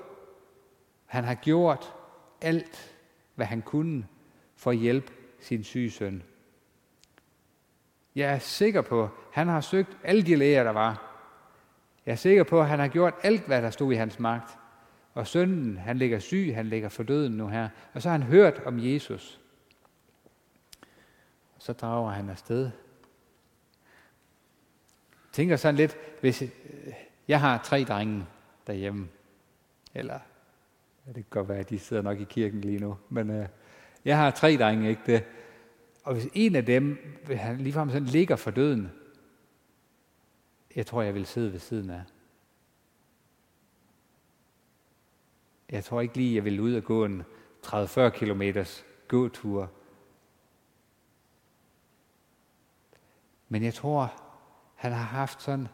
han 1.07 1.25
har 1.25 1.35
gjort 1.35 1.93
alt, 2.41 2.97
hvad 3.35 3.47
han 3.47 3.63
kunne 3.63 4.07
for 4.57 4.71
at 4.71 4.77
hjælpe 4.77 5.13
sin 5.41 5.65
syge 5.65 5.91
søn. 5.91 6.23
Jeg 8.15 8.35
er 8.35 8.39
sikker 8.39 8.83
på, 8.83 9.03
at 9.03 9.11
han 9.33 9.49
har 9.49 9.61
søgt 9.61 9.97
alle 10.05 10.23
de 10.23 10.37
læger, 10.37 10.65
der 10.65 10.71
var. 10.71 11.11
Jeg 12.07 12.13
er 12.13 12.17
sikker 12.17 12.45
på, 12.45 12.61
at 12.61 12.69
han 12.69 12.79
har 12.79 12.89
gjort 12.89 13.15
alt, 13.23 13.47
hvad 13.47 13.63
der 13.63 13.71
stod 13.71 13.93
i 13.93 13.97
hans 13.97 14.19
magt. 14.19 14.59
Og 15.15 15.27
sønnen, 15.27 15.77
han 15.77 15.99
ligger 15.99 16.19
syg, 16.19 16.53
han 16.55 16.67
ligger 16.67 16.89
for 16.89 17.03
døden 17.03 17.33
nu 17.33 17.49
her. 17.49 17.69
Og 17.93 18.03
så 18.03 18.09
har 18.09 18.19
han 18.19 18.27
hørt 18.27 18.63
om 18.67 18.79
Jesus. 18.79 19.41
Og 21.57 21.63
så 21.63 21.73
drager 21.73 22.11
han 22.11 22.31
afsted. 22.31 22.63
Jeg 25.25 25.33
tænker 25.33 25.57
sådan 25.57 25.77
lidt, 25.77 25.97
hvis 26.21 26.43
øh, 26.43 26.49
jeg 27.28 27.40
har 27.40 27.59
tre 27.59 27.85
drenge 27.85 28.26
derhjemme, 28.66 29.09
eller 29.95 30.19
ja, 31.07 31.12
det 31.12 31.14
kan 31.14 31.25
godt 31.31 31.49
være, 31.49 31.59
at 31.59 31.71
de 31.71 31.78
sidder 31.78 32.02
nok 32.02 32.21
i 32.21 32.25
kirken 32.25 32.61
lige 32.61 32.78
nu, 32.78 32.97
men 33.09 33.31
øh, 33.31 33.49
jeg 34.04 34.16
har 34.16 34.31
tre 34.31 34.57
drenge, 34.57 34.88
ikke 34.88 35.02
det? 35.07 35.25
Og 36.04 36.14
hvis 36.14 36.28
en 36.33 36.57
af 36.57 36.66
dem, 36.66 36.99
han 37.37 37.59
ligefrem 37.59 37.90
sådan 37.90 38.09
ligger 38.09 38.37
for 38.37 38.50
døden, 38.50 38.90
jeg 40.76 40.87
tror, 40.87 41.02
jeg 41.02 41.14
vil 41.14 41.26
sidde 41.26 41.52
ved 41.52 41.61
siden 41.61 41.90
af. 41.90 42.02
Jeg 45.71 45.85
tror 45.85 46.00
ikke 46.00 46.16
lige, 46.16 46.35
jeg 46.35 46.45
vil 46.45 46.61
ud 46.61 46.75
og 46.75 46.85
gå 46.85 47.04
en 47.04 47.23
30-40 47.66 48.09
km 48.09 48.43
gåtur. 49.09 49.71
Men 53.49 53.62
jeg 53.62 53.75
tror, 53.75 54.14
han 54.75 54.93
har 54.93 55.04
haft 55.04 55.43
sådan, 55.43 55.69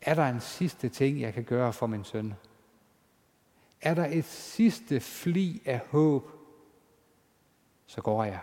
er 0.00 0.14
der 0.14 0.28
en 0.28 0.40
sidste 0.40 0.88
ting, 0.88 1.20
jeg 1.20 1.34
kan 1.34 1.44
gøre 1.44 1.72
for 1.72 1.86
min 1.86 2.04
søn? 2.04 2.34
Er 3.80 3.94
der 3.94 4.06
et 4.06 4.24
sidste 4.24 5.00
fli 5.00 5.62
af 5.64 5.78
håb, 5.78 6.30
så 7.86 8.00
går 8.02 8.24
jeg. 8.24 8.40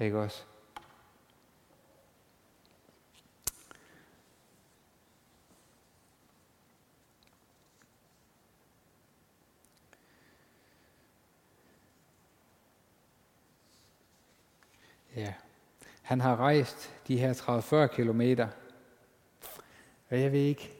Ikke 0.00 0.18
også? 0.18 0.44
Ja. 15.16 15.34
Han 16.02 16.20
har 16.20 16.36
rejst 16.36 16.94
de 17.08 17.18
her 17.18 17.32
30-40 17.90 17.94
kilometer. 17.96 18.48
Og 20.10 20.20
jeg 20.20 20.32
ved 20.32 20.40
ikke, 20.40 20.72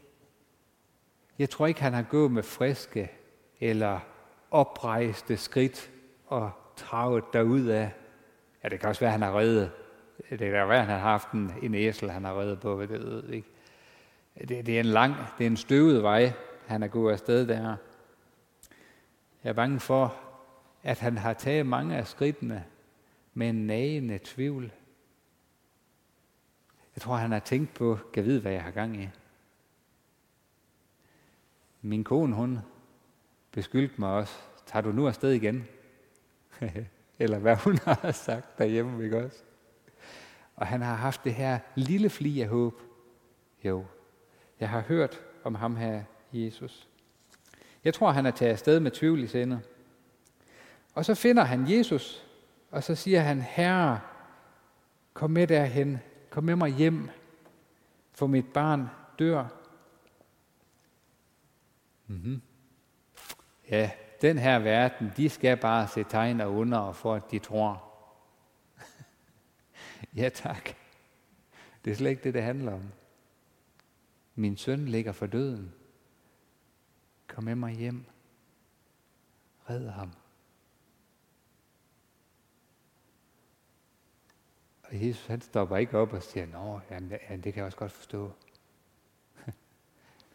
jeg 1.39 1.51
tror 1.51 1.67
ikke, 1.67 1.83
han 1.83 1.93
har 1.93 2.03
gået 2.03 2.31
med 2.31 2.43
friske 2.43 3.11
eller 3.61 4.01
oprejste 4.51 5.37
skridt 5.37 5.91
og 6.27 6.51
travet 6.77 7.25
derud 7.33 7.67
af. 7.67 7.93
Ja, 8.65 8.69
det 8.69 8.81
kan 8.81 8.89
også 8.89 9.01
være, 9.01 9.09
at 9.09 9.13
han 9.13 9.23
har 9.23 9.39
reddet. 9.39 9.71
Det 10.31 10.39
kan 10.39 10.53
være, 10.53 10.73
at 10.73 10.87
han 10.87 10.89
har 10.89 10.99
haft 11.11 11.33
en, 11.33 11.53
en 11.63 11.75
æsel, 11.75 12.11
han 12.11 12.25
har 12.25 12.41
reddet 12.41 12.61
på. 12.61 12.81
Det 12.81 12.91
ved 12.91 13.29
ikke. 13.29 13.49
Det, 14.49 14.67
det 14.67 14.77
er 14.77 14.81
en 14.81 14.87
lang, 14.87 15.15
det 15.39 15.45
er 15.45 15.51
en 15.51 15.57
støvet 15.57 16.03
vej, 16.03 16.33
han 16.67 16.83
er 16.83 16.89
gået 16.89 17.13
afsted 17.13 17.47
der. 17.47 17.77
Jeg 19.45 19.51
er 19.51 19.53
bange 19.53 19.81
for, 19.81 20.17
at 20.83 20.99
han 20.99 21.19
har 21.19 21.33
taget 21.33 21.67
mange 21.67 21.97
af 21.97 22.07
skridtene 22.07 22.65
med 23.35 23.49
en 23.49 23.67
nagende 23.67 24.19
tvivl. 24.25 24.73
Jeg 26.95 27.03
tror, 27.03 27.17
han 27.17 27.33
har 27.33 27.39
tænkt 27.39 27.75
på, 27.75 27.99
kan 28.13 28.25
vide, 28.25 28.41
hvad 28.41 28.53
jeg 28.53 28.63
har 28.63 28.71
gang 28.71 29.03
i. 29.03 29.09
Min 31.83 32.05
kone, 32.05 32.35
hun 32.35 32.59
beskyldte 33.53 33.95
mig 33.99 34.11
også, 34.11 34.35
tager 34.67 34.83
du 34.83 34.93
nu 34.93 35.07
afsted 35.07 35.31
igen? 35.31 35.69
Eller 37.19 37.39
hvad 37.39 37.57
hun 37.57 37.79
har 37.85 38.13
sagt 38.13 38.59
derhjemme, 38.59 39.05
ikke 39.05 39.25
også? 39.25 39.43
Og 40.57 40.67
han 40.67 40.83
har 40.83 40.95
haft 40.95 41.25
det 41.25 41.35
her 41.35 41.59
lille 41.75 42.11
fli 42.11 42.41
af 42.41 42.49
håb. 42.49 42.83
Jo, 43.65 43.85
jeg 44.61 44.69
har 44.69 44.81
hørt 44.81 45.21
om 45.45 45.55
ham 45.55 45.77
her, 45.77 46.03
Jesus. 46.33 46.89
Jeg 47.85 47.95
tror, 47.95 48.11
han 48.11 48.27
er 48.27 48.31
taget 48.31 48.53
afsted 48.53 48.81
med 48.81 48.91
tvivl 48.91 49.23
i 49.23 49.27
sindet. 49.27 49.61
Og 50.95 51.05
så 51.05 51.15
finder 51.15 51.45
han 51.45 51.71
Jesus, 51.71 52.27
og 52.71 52.83
så 52.83 52.95
siger 52.95 53.21
han, 53.21 53.41
Herre, 53.41 54.01
kom 55.13 55.31
med 55.31 55.47
derhen, 55.47 55.99
kom 56.31 56.45
med 56.45 56.57
mig 56.57 56.71
hjem, 56.71 57.11
for 58.13 58.27
mit 58.27 58.53
barn 58.55 58.89
dør. 59.19 59.58
Mm-hmm. 62.09 62.43
Ja, 63.71 63.91
den 64.23 64.39
her 64.39 64.59
verden, 64.59 65.13
de 65.17 65.29
skal 65.29 65.57
bare 65.57 65.89
se 65.89 66.05
tegn 66.05 66.41
og 66.41 66.55
under, 66.55 66.93
for 66.93 67.15
at 67.15 67.23
de 67.31 67.39
tror. 67.39 67.93
ja 70.17 70.29
tak. 70.29 70.71
Det 71.85 71.91
er 71.91 71.95
slet 71.95 72.11
ikke 72.11 72.25
det, 72.25 72.35
det 72.35 72.43
handler 72.43 72.73
om. 72.73 72.83
Min 74.35 74.57
søn 74.57 74.89
ligger 74.89 75.13
for 75.13 75.27
døden. 75.27 75.75
Kom 77.27 77.45
med 77.45 77.55
mig 77.55 77.75
hjem. 77.75 78.05
Red 79.71 79.89
ham. 79.89 80.13
Og 84.83 85.07
Jesus 85.07 85.27
han 85.27 85.41
stopper 85.41 85.77
ikke 85.77 85.99
op 85.99 86.13
og 86.13 86.23
siger, 86.23 86.47
Nå, 86.47 86.81
jamen, 86.91 87.11
det 87.11 87.43
kan 87.43 87.57
jeg 87.57 87.65
også 87.65 87.79
godt 87.79 87.93
forstå. 87.93 88.33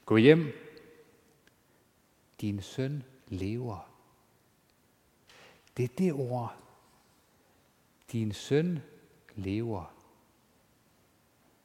Gå 0.06 0.18
hjem. 0.18 0.52
Din 2.44 2.62
søn 2.62 3.04
lever. 3.28 3.90
Det 5.78 5.84
er 5.84 5.96
det 5.98 6.14
ord. 6.14 6.56
Din 8.12 8.32
søn 8.32 8.80
lever. 9.36 9.94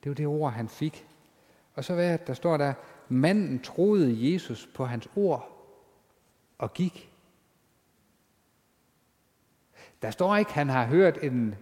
Det 0.02 0.10
var 0.10 0.14
det 0.14 0.26
ord, 0.26 0.52
han 0.52 0.68
fik. 0.68 1.06
Og 1.74 1.84
så 1.84 1.94
hvad 1.94 2.18
der 2.26 2.34
står 2.34 2.56
der, 2.56 2.74
manden 3.08 3.62
troede 3.62 4.32
Jesus 4.32 4.68
på 4.74 4.84
hans 4.84 5.08
ord 5.16 5.68
og 6.58 6.74
gik. 6.74 7.12
Der 10.02 10.10
står 10.10 10.36
ikke, 10.36 10.48
at 10.48 10.54
han 10.54 10.68
har 10.68 10.86
hørt 10.86 11.18
en 11.22 11.54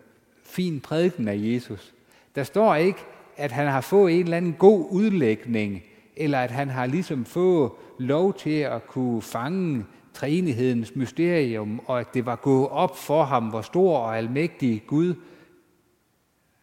fin 0.43 0.81
prædiken 0.81 1.29
af 1.29 1.37
Jesus. 1.39 1.95
Der 2.35 2.45
står 2.45 2.75
ikke, 2.75 3.01
at 3.37 3.53
han 3.53 3.67
har 3.67 3.81
fået 3.81 4.15
en 4.15 4.25
eller 4.25 4.37
anden 4.37 4.55
god 4.55 4.87
udlægning, 4.91 5.83
eller 6.17 6.41
at 6.41 6.51
han 6.51 6.69
har 6.69 6.87
ligesom 6.87 7.25
fået 7.25 7.73
lov 7.99 8.35
til 8.35 8.61
at 8.61 8.87
kunne 8.87 9.23
fange 9.23 9.87
treenighedens 10.15 10.97
mysterium, 10.97 11.81
og 11.87 12.01
at 12.01 12.15
det 12.15 12.27
var 12.27 12.37
gået 12.37 12.69
op 12.69 12.97
for 12.97 13.25
ham, 13.25 13.49
hvor 13.49 13.63
stor 13.63 13.99
og 13.99 14.19
almægtig 14.19 14.85
Gud. 14.87 15.15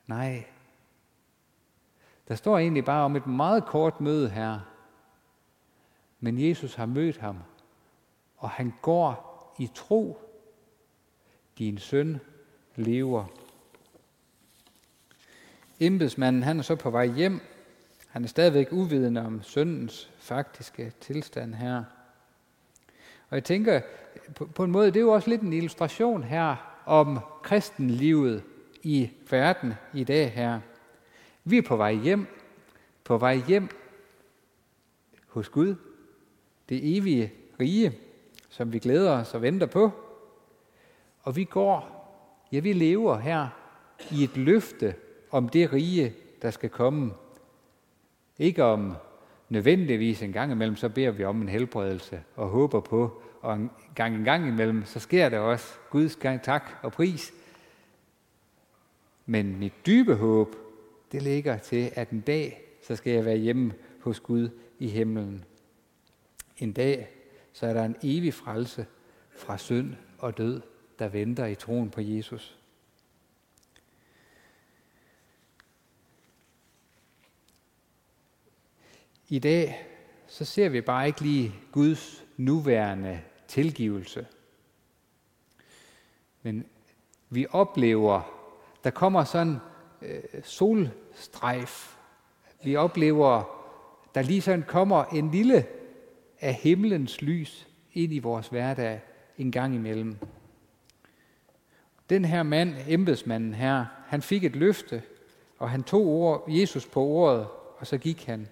Nej. 0.08 0.46
Der 2.28 2.36
står 2.36 2.58
egentlig 2.58 2.86
bare 2.86 3.06
om 3.06 3.16
et 3.16 3.28
meget 3.28 3.66
kort 3.66 4.02
møde 4.02 4.30
her. 4.30 4.60
Men 6.20 6.50
Jesus 6.50 6.76
har 6.76 6.86
mødt 6.86 7.18
ham, 7.18 7.38
og 8.38 8.50
han 8.50 8.74
går 8.82 9.34
i 9.60 9.70
tro. 9.76 10.18
Din 11.58 11.78
søn 11.78 12.20
lever. 12.76 13.26
Embedsmanden 15.80 16.44
han 16.44 16.60
er 16.60 16.64
så 16.64 16.76
på 16.76 16.90
vej 16.90 17.06
hjem. 17.06 17.42
Han 18.14 18.24
er 18.24 18.28
stadigvæk 18.28 18.68
uvidende 18.72 19.26
om 19.26 19.44
søndens 19.44 20.12
faktiske 20.18 20.94
tilstand 21.00 21.54
her. 21.54 21.84
Og 23.30 23.36
jeg 23.36 23.44
tænker, 23.44 23.82
på, 24.36 24.46
på 24.46 24.64
en 24.64 24.72
måde, 24.72 24.88
det 24.88 24.96
er 24.96 25.02
jo 25.02 25.12
også 25.12 25.30
lidt 25.30 25.42
en 25.42 25.54
illustration 25.54 26.24
her 26.24 26.56
om 26.86 27.20
kristenlivet 27.44 28.44
i 28.84 29.10
verden 29.30 29.74
i 29.94 30.04
dag 30.04 30.32
her. 30.32 30.60
Vi 31.44 31.58
er 31.58 31.62
på 31.62 31.76
vej 31.76 31.94
hjem, 31.94 32.28
på 33.04 33.18
vej 33.18 33.42
hjem 33.48 33.70
hos 35.28 35.50
Gud, 35.50 35.76
det 36.70 36.98
evige 36.98 37.34
rige, 37.60 38.00
som 38.50 38.74
vi 38.74 38.80
glæder 38.80 39.12
os 39.12 39.34
og 39.34 39.42
venter 39.42 39.68
på. 39.68 39.92
Og 41.22 41.36
vi 41.36 41.44
går, 41.44 41.90
ja 42.52 42.60
vi 42.60 42.74
lever 42.74 43.18
her 43.18 43.48
i 44.12 44.24
et 44.24 44.38
løfte 44.38 44.96
om 45.32 45.50
det 45.50 45.74
rige, 45.74 46.14
der 46.42 46.52
skal 46.52 46.70
komme. 46.70 47.12
Ikke 48.40 48.64
om 48.64 48.94
nødvendigvis 49.50 50.22
en 50.22 50.34
gang 50.34 50.52
imellem, 50.52 50.76
så 50.76 50.90
beder 50.90 51.12
vi 51.12 51.24
om 51.24 51.42
en 51.42 51.50
helbredelse 51.50 52.22
og 52.36 52.50
håber 52.50 52.80
på, 52.80 53.22
og 53.42 53.54
en 53.54 53.72
gang 53.96 54.16
en 54.16 54.24
gang 54.24 54.48
imellem, 54.48 54.86
så 54.86 55.00
sker 55.00 55.30
det 55.30 55.40
også. 55.40 55.74
Guds 55.90 56.16
gang 56.16 56.42
tak 56.42 56.72
og 56.82 56.92
pris. 56.92 57.34
Men 59.26 59.60
mit 59.60 59.74
dybe 59.86 60.16
håb, 60.16 60.56
det 61.12 61.22
ligger 61.22 61.58
til, 61.58 61.92
at 61.96 62.10
en 62.10 62.22
dag, 62.22 62.62
så 62.82 62.96
skal 62.96 63.14
jeg 63.14 63.26
være 63.26 63.38
hjemme 63.38 63.74
hos 64.00 64.20
Gud 64.20 64.50
i 64.80 64.88
himlen. 64.88 65.44
En 66.58 66.72
dag, 66.72 67.10
så 67.54 67.68
er 67.68 67.74
der 67.74 67.86
en 67.86 67.96
evig 68.04 68.34
frelse 68.34 68.86
fra 69.32 69.58
synd 69.58 69.94
og 70.20 70.38
død, 70.38 70.62
der 71.00 71.08
venter 71.08 71.46
i 71.46 71.56
troen 71.56 71.90
på 71.90 72.02
Jesus. 72.02 72.60
I 79.30 79.40
dag, 79.40 79.88
så 80.28 80.46
ser 80.46 80.70
vi 80.70 80.82
bare 80.82 81.08
ikke 81.08 81.22
lige 81.22 81.54
Guds 81.72 82.24
nuværende 82.38 83.22
tilgivelse. 83.48 84.28
Men 86.42 86.66
vi 87.30 87.46
oplever, 87.52 88.22
der 88.84 88.90
kommer 88.90 89.24
sådan 89.24 89.58
øh, 90.02 90.24
solstrejf. 90.44 91.96
Vi 92.64 92.76
oplever, 92.76 93.44
der 94.16 94.22
lige 94.22 94.42
sådan 94.42 94.64
kommer 94.68 95.04
en 95.04 95.32
lille 95.32 95.68
af 96.40 96.54
himlens 96.54 97.22
lys 97.22 97.68
ind 97.94 98.14
i 98.14 98.20
vores 98.20 98.48
hverdag 98.48 99.02
en 99.38 99.52
gang 99.52 99.76
imellem. 99.76 100.18
Den 102.10 102.26
her 102.26 102.44
mand, 102.44 102.76
embedsmanden 102.88 103.54
her, 103.54 103.86
han 104.06 104.22
fik 104.22 104.44
et 104.44 104.56
løfte, 104.56 105.04
og 105.58 105.70
han 105.70 105.84
tog 105.84 106.08
ord, 106.08 106.44
Jesus 106.48 106.86
på 106.86 107.04
ordet, 107.04 107.48
og 107.78 107.88
så 107.88 107.98
gik 107.98 108.26
han. 108.26 108.48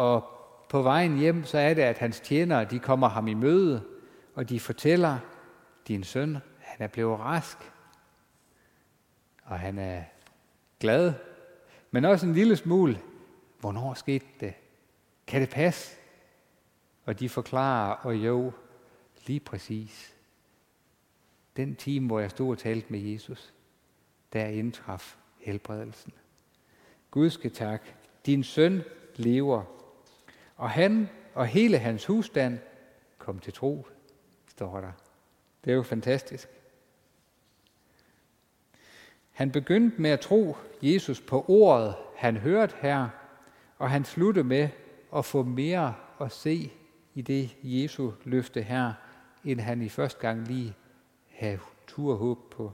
Og 0.00 0.24
på 0.68 0.82
vejen 0.82 1.18
hjem, 1.18 1.44
så 1.44 1.58
er 1.58 1.74
det, 1.74 1.82
at 1.82 1.98
hans 1.98 2.20
tjenere, 2.20 2.64
de 2.64 2.78
kommer 2.78 3.08
ham 3.08 3.28
i 3.28 3.34
møde, 3.34 3.84
og 4.34 4.48
de 4.48 4.60
fortæller, 4.60 5.18
din 5.88 6.04
søn, 6.04 6.38
han 6.58 6.76
er 6.84 6.86
blevet 6.86 7.20
rask, 7.20 7.58
og 9.44 9.58
han 9.58 9.78
er 9.78 10.02
glad, 10.80 11.12
men 11.90 12.04
også 12.04 12.26
en 12.26 12.32
lille 12.32 12.56
smule, 12.56 13.00
hvornår 13.58 13.94
skete 13.94 14.26
det? 14.40 14.54
Kan 15.26 15.40
det 15.40 15.50
passe? 15.50 15.96
Og 17.04 17.20
de 17.20 17.28
forklarer, 17.28 17.94
og 17.94 18.16
jo, 18.16 18.52
lige 19.26 19.40
præcis. 19.40 20.16
Den 21.56 21.76
time, 21.76 22.06
hvor 22.06 22.20
jeg 22.20 22.30
stod 22.30 22.50
og 22.50 22.58
talte 22.58 22.86
med 22.88 23.00
Jesus, 23.00 23.54
der 24.32 24.46
indtraf 24.46 25.16
helbredelsen. 25.38 26.12
Gud 27.10 27.30
skal 27.30 27.52
tak. 27.52 27.82
Din 28.26 28.44
søn 28.44 28.82
lever. 29.16 29.79
Og 30.60 30.70
han 30.70 31.08
og 31.34 31.46
hele 31.46 31.78
hans 31.78 32.06
husstand 32.06 32.58
kom 33.18 33.38
til 33.38 33.52
tro, 33.52 33.86
står 34.48 34.80
der. 34.80 34.92
Det 35.64 35.70
er 35.70 35.74
jo 35.74 35.82
fantastisk. 35.82 36.48
Han 39.30 39.52
begyndte 39.52 40.02
med 40.02 40.10
at 40.10 40.20
tro 40.20 40.56
Jesus 40.82 41.20
på 41.20 41.44
ordet, 41.48 41.94
han 42.16 42.36
hørte 42.36 42.74
her, 42.80 43.08
og 43.78 43.90
han 43.90 44.04
sluttede 44.04 44.44
med 44.44 44.68
at 45.16 45.24
få 45.24 45.42
mere 45.42 45.94
at 46.20 46.32
se 46.32 46.72
i 47.14 47.22
det 47.22 47.56
Jesu 47.62 48.12
løfte 48.24 48.62
her, 48.62 48.92
end 49.44 49.60
han 49.60 49.82
i 49.82 49.88
første 49.88 50.20
gang 50.20 50.48
lige 50.48 50.74
havde 51.28 51.58
tur 51.86 52.14
håb 52.14 52.50
på. 52.50 52.72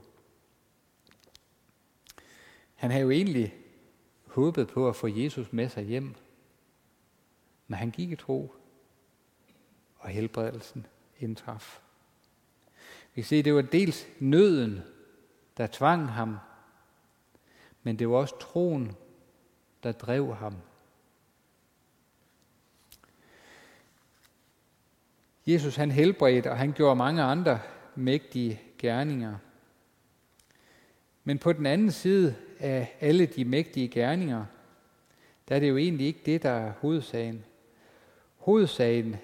Han 2.75 2.91
havde 2.91 3.03
jo 3.03 3.09
egentlig 3.09 3.55
håbet 4.25 4.67
på 4.67 4.89
at 4.89 4.95
få 4.95 5.07
Jesus 5.07 5.53
med 5.53 5.69
sig 5.69 5.83
hjem, 5.83 6.15
men 7.67 7.79
han 7.79 7.91
gik 7.91 8.11
i 8.11 8.15
tro, 8.15 8.55
og 9.97 10.09
helbredelsen 10.09 10.85
indtraf. 11.19 11.79
Vi 13.15 13.21
kan 13.21 13.27
se, 13.27 13.43
det 13.43 13.53
var 13.53 13.61
dels 13.61 14.07
nøden, 14.19 14.81
der 15.57 15.67
tvang 15.67 16.07
ham, 16.07 16.37
men 17.83 17.99
det 17.99 18.09
var 18.09 18.15
også 18.15 18.39
troen, 18.39 18.95
der 19.83 19.91
drev 19.91 20.35
ham. 20.35 20.55
Jesus 25.47 25.75
han 25.75 25.91
helbredte, 25.91 26.51
og 26.51 26.57
han 26.57 26.73
gjorde 26.73 26.95
mange 26.95 27.21
andre 27.21 27.59
mægtige 27.95 28.61
gerninger. 28.77 29.37
Men 31.23 31.39
på 31.39 31.53
den 31.53 31.65
anden 31.65 31.91
side 31.91 32.35
af 32.59 32.97
alle 32.99 33.25
de 33.25 33.45
mægtige 33.45 33.87
gerninger, 33.87 34.45
der 35.49 35.55
er 35.55 35.59
det 35.59 35.69
jo 35.69 35.77
egentlig 35.77 36.07
ikke 36.07 36.21
det, 36.25 36.43
der 36.43 36.49
er 36.49 36.71
hovedsagen. 36.71 37.45
Hovedsagen, 38.47 39.15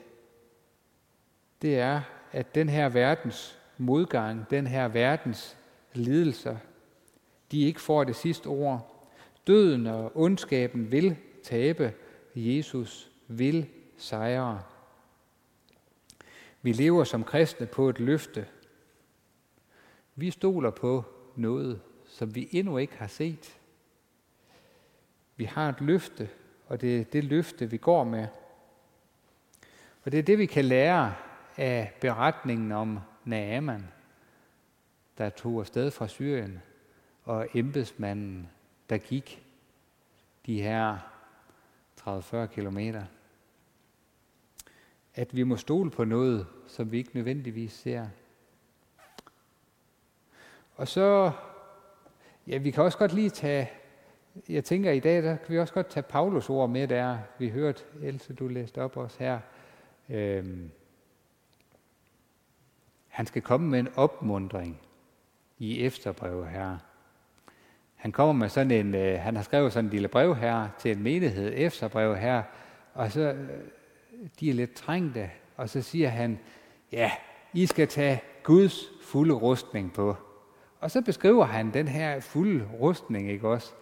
det 1.62 1.80
er, 1.80 2.02
at 2.32 2.56
den 2.56 2.70
her 2.70 2.90
verdens 2.90 3.60
modgang, 3.78 4.50
den 4.50 4.68
her 4.68 4.88
verdens 4.88 5.58
lidelser, 5.94 6.58
de 7.52 7.62
ikke 7.62 7.82
får 7.82 8.04
det 8.04 8.16
sidste 8.16 8.48
ord. 8.48 9.08
Døden 9.48 9.88
og 9.88 10.12
ondskaben 10.18 10.92
vil 10.92 11.18
tabe, 11.44 11.94
Jesus 12.36 13.12
vil 13.28 13.68
sejre. 13.98 14.62
Vi 16.62 16.72
lever 16.72 17.04
som 17.04 17.24
kristne 17.24 17.66
på 17.66 17.90
et 17.90 18.00
løfte. 18.00 18.48
Vi 20.16 20.32
stoler 20.32 20.72
på 20.72 21.04
noget, 21.36 21.82
som 22.06 22.36
vi 22.36 22.50
endnu 22.52 22.78
ikke 22.78 22.98
har 22.98 23.08
set. 23.08 23.60
Vi 25.36 25.44
har 25.44 25.70
et 25.70 25.82
løfte, 25.82 26.30
og 26.68 26.82
det 26.82 27.00
er 27.00 27.04
det 27.04 27.24
løfte, 27.24 27.70
vi 27.70 27.78
går 27.78 28.04
med. 28.04 28.28
Og 30.06 30.12
det 30.12 30.20
er 30.20 30.24
det, 30.24 30.38
vi 30.38 30.46
kan 30.46 30.66
lære 30.66 31.14
af 31.58 31.94
beretningen 32.02 32.72
om 32.72 33.00
Naaman, 33.26 33.88
der 35.18 35.30
tog 35.30 35.60
afsted 35.60 35.92
fra 35.92 36.08
Syrien, 36.08 36.62
og 37.24 37.48
embedsmanden, 37.54 38.50
der 38.90 38.98
gik 38.98 39.46
de 40.46 40.62
her 40.62 40.98
30-40 42.00 42.46
kilometer. 42.46 43.04
At 45.16 45.36
vi 45.36 45.44
må 45.44 45.58
stole 45.58 45.92
på 45.92 46.04
noget, 46.04 46.48
som 46.68 46.92
vi 46.92 46.98
ikke 46.98 47.12
nødvendigvis 47.14 47.74
ser. 47.74 48.08
Og 50.76 50.88
så, 50.88 51.32
ja, 52.48 52.58
vi 52.58 52.72
kan 52.72 52.84
også 52.84 52.98
godt 52.98 53.14
lige 53.14 53.30
tage, 53.30 53.72
jeg 54.50 54.64
tænker 54.64 54.92
i 54.92 55.00
dag, 55.00 55.24
der 55.24 55.36
kan 55.36 55.54
vi 55.54 55.60
også 55.60 55.74
godt 55.74 55.90
tage 55.90 56.04
Paulus 56.04 56.50
ord 56.50 56.70
med 56.70 56.88
der. 56.88 57.18
Vi 57.40 57.50
hørte, 57.50 57.84
Else, 58.02 58.34
du 58.34 58.48
læste 58.48 58.82
op 58.82 58.98
også 58.98 59.20
her. 59.20 59.40
Øhm, 60.14 60.72
han 63.08 63.26
skal 63.26 63.42
komme 63.42 63.70
med 63.70 63.80
en 63.80 63.90
opmundring 63.96 64.80
i 65.58 65.82
efterbrevet 65.82 66.48
her. 66.48 66.78
Han 67.96 68.12
kommer 68.12 68.34
med 68.34 68.50
sådan 68.50 68.72
en, 68.72 68.96
øh, 68.96 69.20
han 69.20 69.36
har 69.36 69.44
skrevet 69.44 69.74
sådan 69.74 69.86
en 69.86 69.92
lille 69.92 70.08
brev 70.08 70.36
her 70.36 70.68
til 70.80 70.92
en 70.92 71.04
menighed, 71.04 71.54
efterbrev 71.56 72.16
her, 72.16 72.44
og 72.94 73.12
så, 73.12 73.22
øh, 73.22 73.50
de 74.40 74.50
er 74.50 74.54
lidt 74.54 74.74
trængte, 74.74 75.30
og 75.58 75.70
så 75.70 75.82
siger 75.82 76.10
han, 76.10 76.40
ja, 76.92 77.12
I 77.54 77.66
skal 77.66 77.88
tage 77.88 78.22
Guds 78.44 78.86
fulde 79.04 79.34
rustning 79.34 79.94
på. 79.94 80.16
Og 80.80 80.92
så 80.92 81.02
beskriver 81.02 81.46
han 81.46 81.74
den 81.74 81.88
her 81.88 82.20
fulde 82.20 82.66
rustning, 82.82 83.32
ikke 83.32 83.48
også? 83.48 83.74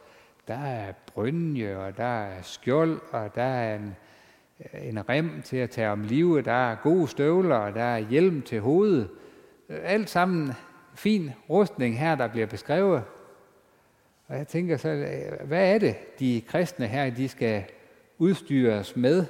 Der 0.47 0.57
er 0.57 0.93
brynje, 1.05 1.77
og 1.77 1.97
der 1.97 2.03
er 2.03 2.41
skjold, 2.41 3.01
og 3.11 3.35
der 3.35 3.43
er 3.43 3.75
en, 3.75 3.95
Øh, 4.61 4.87
en 4.87 5.09
rem 5.09 5.41
til 5.41 5.57
at 5.57 5.69
tage 5.69 5.89
om 5.89 6.03
livet, 6.03 6.45
der 6.45 6.71
er 6.71 6.75
gode 6.75 7.07
støvler, 7.07 7.71
der 7.71 7.83
er 7.83 7.97
hjelm 7.97 8.41
til 8.41 8.59
hovedet. 8.59 9.09
Øh, 9.69 9.79
alt 9.83 10.09
sammen 10.09 10.53
fin 10.95 11.31
rustning 11.49 11.99
her, 11.99 12.15
der 12.15 12.27
bliver 12.27 12.47
beskrevet. 12.47 13.03
Og 14.27 14.37
jeg 14.37 14.47
tænker 14.47 14.77
så, 14.77 14.89
øh, 14.89 15.47
hvad 15.47 15.73
er 15.73 15.77
det, 15.77 16.19
de 16.19 16.41
kristne 16.47 16.87
her, 16.87 17.09
de 17.09 17.29
skal 17.29 17.63
udstyres 18.17 18.95
med? 18.95 19.25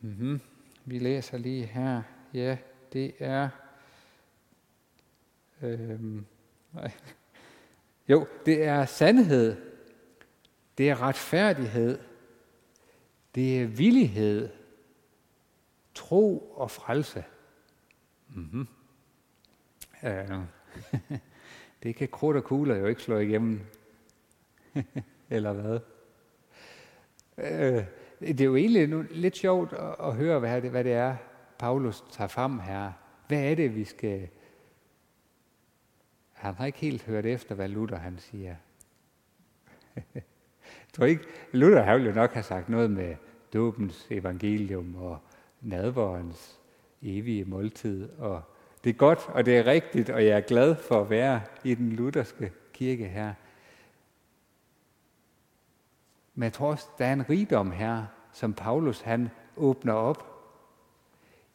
Mm-hmm. 0.00 0.40
Vi 0.84 0.98
læser 0.98 1.38
lige 1.38 1.66
her. 1.66 2.02
Ja, 2.34 2.56
det 2.92 3.12
er... 3.18 3.48
Øhm, 5.62 6.24
nej. 6.72 6.90
Jo, 8.08 8.26
det 8.46 8.64
er 8.64 8.84
sandhed. 8.84 9.56
Det 10.78 10.90
er 10.90 11.02
retfærdighed. 11.02 11.98
Det 13.36 13.62
er 13.62 13.66
villighed. 13.66 14.50
Tro 15.94 16.38
og 16.38 16.70
frelse. 16.70 17.24
Mm-hmm. 18.28 18.66
Øh. 20.04 20.40
Det 21.82 21.96
kan 21.96 22.08
krudt 22.08 22.36
og 22.36 22.44
kugler 22.44 22.76
jo 22.76 22.86
ikke 22.86 23.02
slå 23.02 23.18
igennem. 23.18 23.60
Eller 25.30 25.52
hvad? 25.52 25.80
Øh, 27.38 27.84
det 28.20 28.40
er 28.40 28.44
jo 28.44 28.56
egentlig 28.56 28.88
nu 28.88 29.04
lidt 29.10 29.36
sjovt 29.36 29.72
at, 29.72 29.96
at 30.00 30.14
høre, 30.14 30.38
hvad 30.38 30.62
det, 30.62 30.70
hvad 30.70 30.84
det 30.84 30.92
er, 30.92 31.16
Paulus 31.58 32.04
tager 32.10 32.28
frem 32.28 32.58
her. 32.58 32.92
Hvad 33.28 33.50
er 33.50 33.54
det, 33.54 33.74
vi 33.74 33.84
skal... 33.84 34.28
Han 36.32 36.54
har 36.54 36.66
ikke 36.66 36.78
helt 36.78 37.02
hørt 37.02 37.26
efter, 37.26 37.54
hvad 37.54 37.68
Luther 37.68 37.98
han 37.98 38.18
siger. 38.18 38.56
tror 40.96 41.04
ikke, 41.04 41.24
Luther 41.52 41.82
har 41.82 41.94
jo 41.98 42.12
nok 42.12 42.32
have 42.32 42.42
sagt 42.42 42.68
noget 42.68 42.90
med 42.90 43.16
dåbens 43.52 44.06
evangelium 44.10 44.94
og 44.96 45.18
nadvorens 45.60 46.58
evige 47.02 47.44
måltid. 47.44 48.10
Og 48.18 48.42
det 48.84 48.90
er 48.90 48.94
godt, 48.94 49.18
og 49.28 49.46
det 49.46 49.58
er 49.58 49.66
rigtigt, 49.66 50.10
og 50.10 50.24
jeg 50.24 50.36
er 50.36 50.40
glad 50.40 50.76
for 50.76 51.00
at 51.00 51.10
være 51.10 51.42
i 51.64 51.74
den 51.74 51.92
lutherske 51.92 52.52
kirke 52.72 53.08
her. 53.08 53.34
Men 56.34 56.42
jeg 56.42 56.52
tror 56.52 56.70
også, 56.70 56.88
der 56.98 57.06
er 57.06 57.12
en 57.12 57.30
rigdom 57.30 57.70
her, 57.70 58.06
som 58.32 58.54
Paulus 58.54 59.00
han 59.00 59.28
åbner 59.56 59.92
op. 59.92 60.32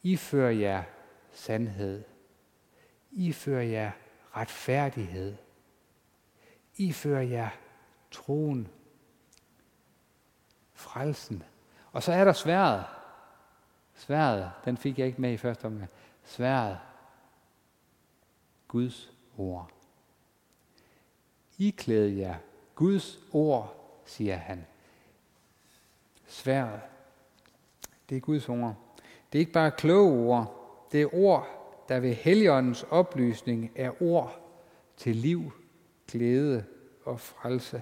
I 0.03 0.17
fører 0.17 0.51
jer 0.51 0.83
sandhed. 1.31 2.03
I 3.11 3.31
fører 3.31 3.63
jer 3.63 3.91
retfærdighed. 4.35 5.35
I 6.75 6.91
fører 6.91 7.21
jer 7.21 7.49
troen, 8.11 8.67
frelsen. 10.73 11.43
Og 11.91 12.03
så 12.03 12.11
er 12.11 12.23
der 12.23 12.33
sværet. 12.33 12.85
Sværet, 13.95 14.51
den 14.65 14.77
fik 14.77 14.99
jeg 14.99 15.07
ikke 15.07 15.21
med 15.21 15.31
i 15.31 15.37
første 15.37 15.65
omgang. 15.65 15.89
Sværet. 16.23 16.77
Guds 18.67 19.11
ord. 19.37 19.71
I 21.57 21.69
klæder 21.69 22.09
jer 22.09 22.35
Guds 22.75 23.19
ord, 23.31 23.75
siger 24.05 24.35
han. 24.35 24.65
Sværet. 26.27 26.81
Det 28.09 28.17
er 28.17 28.21
Guds 28.21 28.49
ord. 28.49 28.75
Det 29.33 29.37
er 29.37 29.39
ikke 29.39 29.51
bare 29.51 29.71
kloge 29.71 30.27
ord. 30.27 30.57
Det 30.91 31.01
er 31.01 31.15
ord, 31.15 31.47
der 31.89 31.99
ved 31.99 32.13
Helligåndens 32.13 32.83
oplysning 32.83 33.71
er 33.75 34.01
ord 34.01 34.39
til 34.97 35.15
liv, 35.15 35.51
glæde 36.07 36.65
og 37.03 37.19
frelse. 37.19 37.81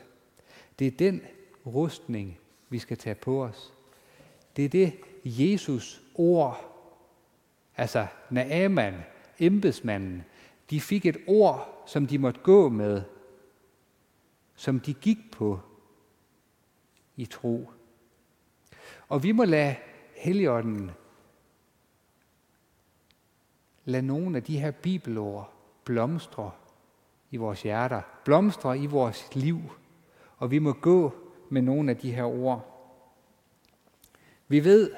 Det 0.80 0.88
er 0.88 0.92
den 0.92 1.22
rustning, 1.66 2.40
vi 2.70 2.80
skal 2.80 2.98
tage 2.98 3.16
på 3.16 3.44
os. 3.44 3.74
Det 4.60 4.66
er 4.66 4.70
det 4.70 4.94
Jesus 5.24 6.02
ord, 6.16 6.60
altså 7.78 8.08
Naaman, 8.30 8.94
embedsmanden, 9.40 10.24
de 10.70 10.82
fik 10.82 11.06
et 11.06 11.18
ord, 11.28 11.84
som 11.86 12.08
de 12.08 12.18
måtte 12.18 12.40
gå 12.44 12.70
med, 12.70 13.02
som 14.56 14.80
de 14.80 14.94
gik 14.94 15.18
på 15.32 15.60
i 17.16 17.26
tro. 17.26 17.70
Og 19.08 19.24
vi 19.24 19.32
må 19.32 19.44
lade 19.44 19.76
Helligånden 20.16 20.92
lade 23.86 24.08
nogle 24.08 24.38
af 24.38 24.44
de 24.44 24.60
her 24.60 24.72
bibelord 24.72 25.54
blomstre 25.84 26.52
i 27.32 27.38
vores 27.38 27.62
hjerter, 27.62 28.02
blomstre 28.26 28.80
i 28.80 28.86
vores 28.86 29.36
liv, 29.36 29.60
og 30.38 30.52
vi 30.52 30.60
må 30.60 30.74
gå 30.74 31.14
med 31.50 31.62
nogle 31.62 31.92
af 31.92 31.98
de 31.98 32.12
her 32.12 32.24
ord. 32.24 32.79
Vi 34.52 34.64
ved, 34.64 34.92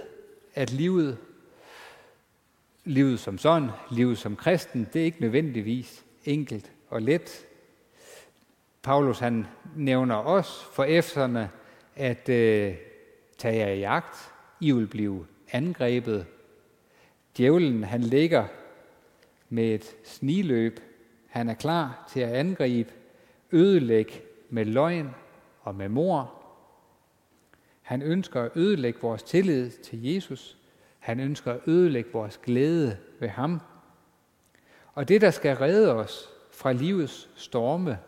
at 0.54 0.72
livet, 0.72 1.18
livet 2.84 3.20
som 3.20 3.38
sådan, 3.38 3.70
livet 3.92 4.18
som 4.18 4.36
kristen, 4.36 4.88
det 4.94 5.02
er 5.02 5.06
ikke 5.06 5.22
nødvendigvis 5.22 6.06
enkelt 6.26 6.72
og 6.90 7.02
let. 7.02 7.46
Paulus 8.84 9.20
han 9.20 9.48
nævner 9.76 10.16
også 10.16 10.66
for 10.74 10.84
efterne, 10.84 11.50
at 11.96 12.30
øh, 12.30 12.76
tage 13.38 13.58
jer 13.58 13.68
i 13.68 13.80
jagt, 13.80 14.32
I 14.60 14.72
vil 14.72 14.88
blive 14.88 15.26
angrebet. 15.52 16.26
Djævlen 17.38 17.84
han 17.84 18.02
ligger 18.02 18.46
med 19.50 19.74
et 19.74 19.96
sniløb. 20.04 20.80
Han 21.28 21.50
er 21.50 21.54
klar 21.54 22.10
til 22.14 22.20
at 22.20 22.34
angribe, 22.34 22.94
ødelægge 23.52 24.14
med 24.50 24.66
løgn 24.66 25.10
og 25.62 25.76
med 25.76 25.90
mor. 25.90 26.41
Han 27.92 28.02
ønsker 28.02 28.42
at 28.42 28.52
ødelægge 28.56 29.00
vores 29.02 29.24
tillid 29.24 29.72
til 29.72 30.04
Jesus. 30.04 30.58
Han 31.00 31.20
ønsker 31.20 31.54
at 31.54 31.60
ødelægge 31.68 32.10
vores 32.14 32.38
glæde 32.38 32.98
ved 33.20 33.28
ham. 33.30 33.62
Og 34.94 35.08
det, 35.08 35.22
der 35.22 35.32
skal 35.32 35.56
redde 35.56 35.96
os 35.96 36.30
fra 36.52 36.72
livets 36.72 37.30
storme, 37.36 38.00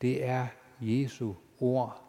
det 0.00 0.24
er 0.24 0.46
Jesu 0.80 1.34
ord. 1.60 2.02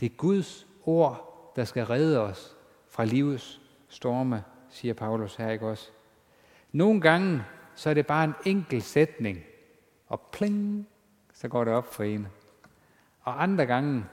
Det 0.00 0.12
er 0.12 0.16
Guds 0.16 0.66
ord, 0.84 1.52
der 1.56 1.64
skal 1.64 1.84
redde 1.84 2.20
os 2.20 2.56
fra 2.88 3.04
livets 3.04 3.60
storme, 3.88 4.44
siger 4.70 4.94
Paulus 4.94 5.36
her 5.36 5.50
ikke 5.50 5.66
også. 5.66 5.90
Nogle 6.72 7.00
gange, 7.00 7.42
så 7.74 7.90
er 7.90 7.94
det 7.94 8.06
bare 8.06 8.24
en 8.24 8.34
enkelt 8.44 8.84
sætning, 8.84 9.38
og 10.06 10.20
pling, 10.32 10.88
så 11.34 11.48
går 11.48 11.64
det 11.64 11.74
op 11.74 11.94
for 11.94 12.02
en. 12.02 12.26
Og 13.20 13.42
andre 13.42 13.66
gange, 13.66 14.04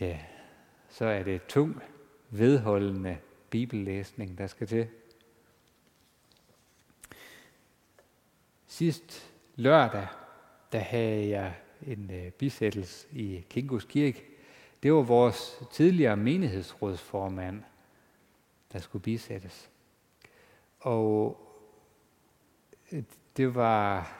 ja, 0.00 0.18
så 0.88 1.04
er 1.04 1.22
det 1.22 1.42
tung, 1.46 1.82
vedholdende 2.30 3.18
bibellæsning, 3.50 4.38
der 4.38 4.46
skal 4.46 4.66
til. 4.66 4.88
Sidst 8.66 9.32
lørdag, 9.54 10.06
der 10.72 10.78
havde 10.78 11.28
jeg 11.28 11.54
en 11.86 12.10
øh, 12.10 12.30
bisættelse 12.30 13.06
i 13.12 13.44
Kingos 13.50 13.84
Kirke. 13.84 14.24
Det 14.82 14.92
var 14.92 15.02
vores 15.02 15.62
tidligere 15.72 16.16
menighedsrådsformand, 16.16 17.62
der 18.72 18.78
skulle 18.78 19.02
bisættes. 19.02 19.70
Og 20.80 21.40
øh, 22.92 23.02
det 23.36 23.54
var, 23.54 24.12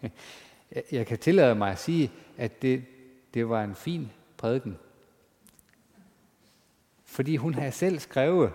jeg 0.92 1.06
kan 1.06 1.18
tillade 1.18 1.54
mig 1.54 1.70
at 1.70 1.78
sige, 1.78 2.12
at 2.36 2.62
det, 2.62 2.84
det 3.34 3.48
var 3.48 3.64
en 3.64 3.74
fin 3.74 4.10
prædiken. 4.36 4.78
Fordi 7.10 7.36
hun 7.36 7.54
havde 7.54 7.72
selv 7.72 7.98
skrevet 7.98 8.52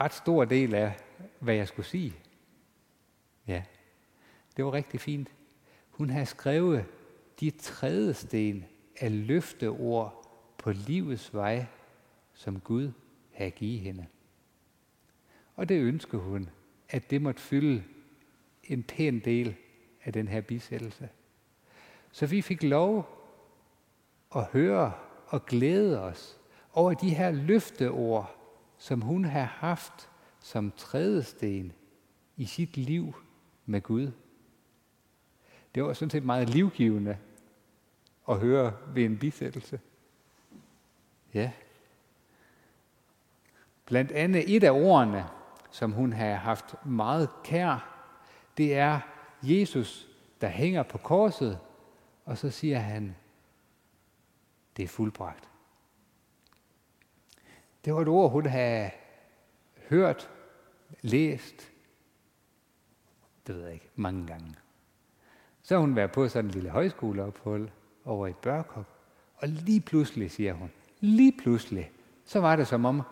ret 0.00 0.12
stor 0.12 0.44
del 0.44 0.74
af, 0.74 0.92
hvad 1.38 1.54
jeg 1.54 1.68
skulle 1.68 1.86
sige. 1.86 2.14
Ja, 3.46 3.62
det 4.56 4.64
var 4.64 4.72
rigtig 4.72 5.00
fint. 5.00 5.28
Hun 5.90 6.10
havde 6.10 6.26
skrevet 6.26 6.84
de 7.40 7.50
trædesten 7.50 8.64
af 9.00 9.26
løfteord 9.26 10.30
på 10.58 10.72
livets 10.72 11.34
vej, 11.34 11.66
som 12.34 12.60
Gud 12.60 12.92
havde 13.32 13.50
givet 13.50 13.80
hende. 13.80 14.06
Og 15.56 15.68
det 15.68 15.80
ønskede 15.80 16.22
hun, 16.22 16.50
at 16.88 17.10
det 17.10 17.22
måtte 17.22 17.40
fylde 17.40 17.84
en 18.64 18.82
pæn 18.82 19.18
del 19.18 19.56
af 20.04 20.12
den 20.12 20.28
her 20.28 20.40
bisættelse. 20.40 21.08
Så 22.12 22.26
vi 22.26 22.42
fik 22.42 22.62
lov 22.62 23.08
at 24.36 24.44
høre 24.44 24.92
og 25.26 25.46
glæde 25.46 26.02
os 26.02 26.40
over 26.74 26.94
de 26.94 27.14
her 27.14 27.30
løfteord, 27.30 28.36
som 28.78 29.00
hun 29.00 29.24
har 29.24 29.44
haft 29.44 30.10
som 30.40 30.72
trædesten 30.76 31.72
i 32.36 32.44
sit 32.44 32.76
liv 32.76 33.14
med 33.66 33.80
Gud. 33.80 34.12
Det 35.74 35.84
var 35.84 35.92
sådan 35.92 36.10
set 36.10 36.24
meget 36.24 36.50
livgivende 36.50 37.18
at 38.28 38.38
høre 38.38 38.72
ved 38.94 39.04
en 39.04 39.18
bisættelse. 39.18 39.80
Ja. 41.34 41.52
Blandt 43.84 44.12
andet 44.12 44.56
et 44.56 44.64
af 44.64 44.70
ordene, 44.70 45.26
som 45.70 45.92
hun 45.92 46.12
har 46.12 46.34
haft 46.34 46.86
meget 46.86 47.28
kær, 47.44 48.00
det 48.56 48.74
er 48.74 49.00
Jesus, 49.42 50.08
der 50.40 50.48
hænger 50.48 50.82
på 50.82 50.98
korset, 50.98 51.58
og 52.24 52.38
så 52.38 52.50
siger 52.50 52.78
han, 52.78 53.16
det 54.76 54.82
er 54.82 54.88
fuldbragt. 54.88 55.53
Det 57.84 57.94
var 57.94 58.00
et 58.00 58.08
ord, 58.08 58.30
hun 58.30 58.46
havde 58.46 58.90
hørt, 59.88 60.30
læst, 61.02 61.72
det 63.46 63.54
ved 63.54 63.62
jeg 63.64 63.72
ikke, 63.72 63.90
mange 63.96 64.26
gange. 64.26 64.54
Så 65.62 65.74
har 65.74 65.80
hun 65.80 65.96
været 65.96 66.12
på 66.12 66.28
sådan 66.28 66.44
en 66.44 66.50
lille 66.50 66.70
højskoleophold 66.70 67.68
over 68.04 68.26
i 68.26 68.32
Børkop, 68.32 68.86
og 69.36 69.48
lige 69.48 69.80
pludselig, 69.80 70.30
siger 70.30 70.52
hun, 70.52 70.70
lige 71.00 71.32
pludselig, 71.38 71.90
så 72.24 72.40
var 72.40 72.56
det 72.56 72.66
som 72.66 72.84
om, 72.84 73.02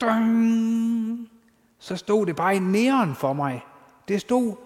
døng, 0.00 1.30
så 1.78 1.96
stod 1.96 2.26
det 2.26 2.36
bare 2.36 2.56
i 2.56 2.58
næren 2.58 3.14
for 3.14 3.32
mig. 3.32 3.60
Det 4.08 4.20
stod, 4.20 4.56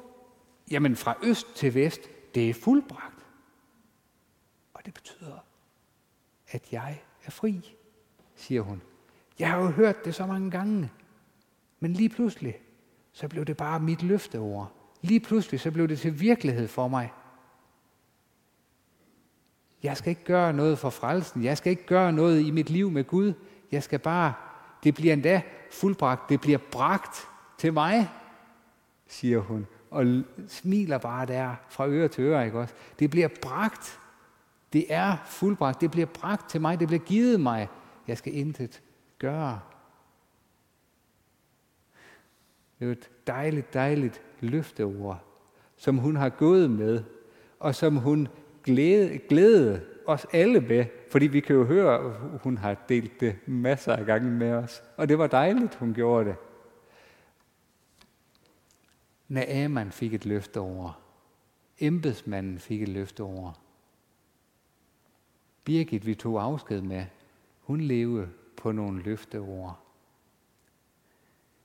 jamen 0.70 0.96
fra 0.96 1.14
øst 1.22 1.54
til 1.54 1.74
vest, 1.74 2.00
det 2.34 2.50
er 2.50 2.54
fuldbragt. 2.54 3.26
Og 4.74 4.86
det 4.86 4.94
betyder, 4.94 5.38
at 6.48 6.72
jeg 6.72 7.02
er 7.24 7.30
fri, 7.30 7.76
siger 8.34 8.60
hun. 8.62 8.82
Jeg 9.38 9.50
har 9.50 9.58
jo 9.58 9.66
hørt 9.66 10.04
det 10.04 10.14
så 10.14 10.26
mange 10.26 10.50
gange. 10.50 10.90
Men 11.80 11.92
lige 11.92 12.08
pludselig, 12.08 12.54
så 13.12 13.28
blev 13.28 13.44
det 13.44 13.56
bare 13.56 13.80
mit 13.80 14.02
løfteord. 14.02 14.72
Lige 15.02 15.20
pludselig, 15.20 15.60
så 15.60 15.70
blev 15.70 15.88
det 15.88 15.98
til 15.98 16.20
virkelighed 16.20 16.68
for 16.68 16.88
mig. 16.88 17.12
Jeg 19.82 19.96
skal 19.96 20.10
ikke 20.10 20.24
gøre 20.24 20.52
noget 20.52 20.78
for 20.78 20.90
frelsen. 20.90 21.44
Jeg 21.44 21.56
skal 21.56 21.70
ikke 21.70 21.86
gøre 21.86 22.12
noget 22.12 22.40
i 22.40 22.50
mit 22.50 22.70
liv 22.70 22.90
med 22.90 23.04
Gud. 23.04 23.32
Jeg 23.72 23.82
skal 23.82 23.98
bare, 23.98 24.32
det 24.84 24.94
bliver 24.94 25.12
endda 25.12 25.42
fuldbragt. 25.72 26.28
Det 26.28 26.40
bliver 26.40 26.58
bragt 26.72 27.28
til 27.58 27.72
mig, 27.72 28.10
siger 29.06 29.38
hun. 29.38 29.66
Og 29.90 30.22
smiler 30.48 30.98
bare 30.98 31.26
der 31.26 31.54
fra 31.68 31.88
øre 31.88 32.08
til 32.08 32.24
øre, 32.24 32.46
ikke 32.46 32.58
også? 32.58 32.74
Det 32.98 33.10
bliver 33.10 33.28
bragt. 33.42 33.98
Det 34.72 34.86
er 34.88 35.16
fuldbragt. 35.26 35.80
Det 35.80 35.90
bliver 35.90 36.06
bragt 36.06 36.50
til 36.50 36.60
mig. 36.60 36.80
Det 36.80 36.88
bliver 36.88 37.02
givet 37.02 37.40
mig. 37.40 37.68
Jeg 38.06 38.18
skal 38.18 38.34
intet 38.34 38.82
gøre. 39.18 39.60
Det 42.78 42.88
er 42.88 42.92
et 42.92 43.10
dejligt, 43.26 43.74
dejligt 43.74 44.22
løfteord, 44.40 45.24
som 45.76 45.98
hun 45.98 46.16
har 46.16 46.28
gået 46.28 46.70
med, 46.70 47.04
og 47.60 47.74
som 47.74 47.96
hun 47.96 48.28
glæde, 48.64 49.18
glæde 49.18 49.86
os 50.06 50.26
alle 50.32 50.60
med, 50.60 50.84
fordi 51.10 51.26
vi 51.26 51.40
kan 51.40 51.56
jo 51.56 51.64
høre, 51.64 51.94
at 51.94 52.40
hun 52.42 52.58
har 52.58 52.74
delt 52.88 53.20
det 53.20 53.48
masser 53.48 53.96
af 53.96 54.06
gange 54.06 54.30
med 54.30 54.52
os. 54.52 54.82
Og 54.96 55.08
det 55.08 55.18
var 55.18 55.26
dejligt, 55.26 55.74
hun 55.74 55.94
gjorde 55.94 56.28
det. 56.28 56.36
Naaman 59.28 59.92
fik 59.92 60.14
et 60.14 60.26
løfte 60.26 60.60
over. 60.60 61.02
Embedsmanden 61.78 62.58
fik 62.58 62.82
et 62.82 62.88
løfte 62.88 63.22
over. 63.22 63.52
Birgit, 65.64 66.06
vi 66.06 66.14
tog 66.14 66.42
afsked 66.42 66.82
med, 66.82 67.04
hun 67.60 67.80
levede 67.80 68.28
på 68.56 68.72
nogle 68.72 69.02
løfteord. 69.02 69.78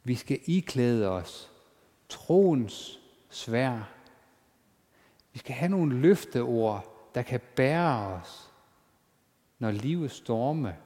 Vi 0.04 0.16
skal 0.16 0.40
iklæde 0.46 1.10
os 1.10 1.52
troens 2.10 3.00
svær. 3.30 3.94
Vi 5.34 5.40
skal 5.40 5.56
have 5.56 5.70
nogle 5.70 5.96
løfteord, 5.96 7.10
der 7.16 7.22
kan 7.22 7.40
bære 7.56 8.08
os, 8.08 8.52
når 9.60 9.72
livets 9.72 10.14
storme, 10.14 10.78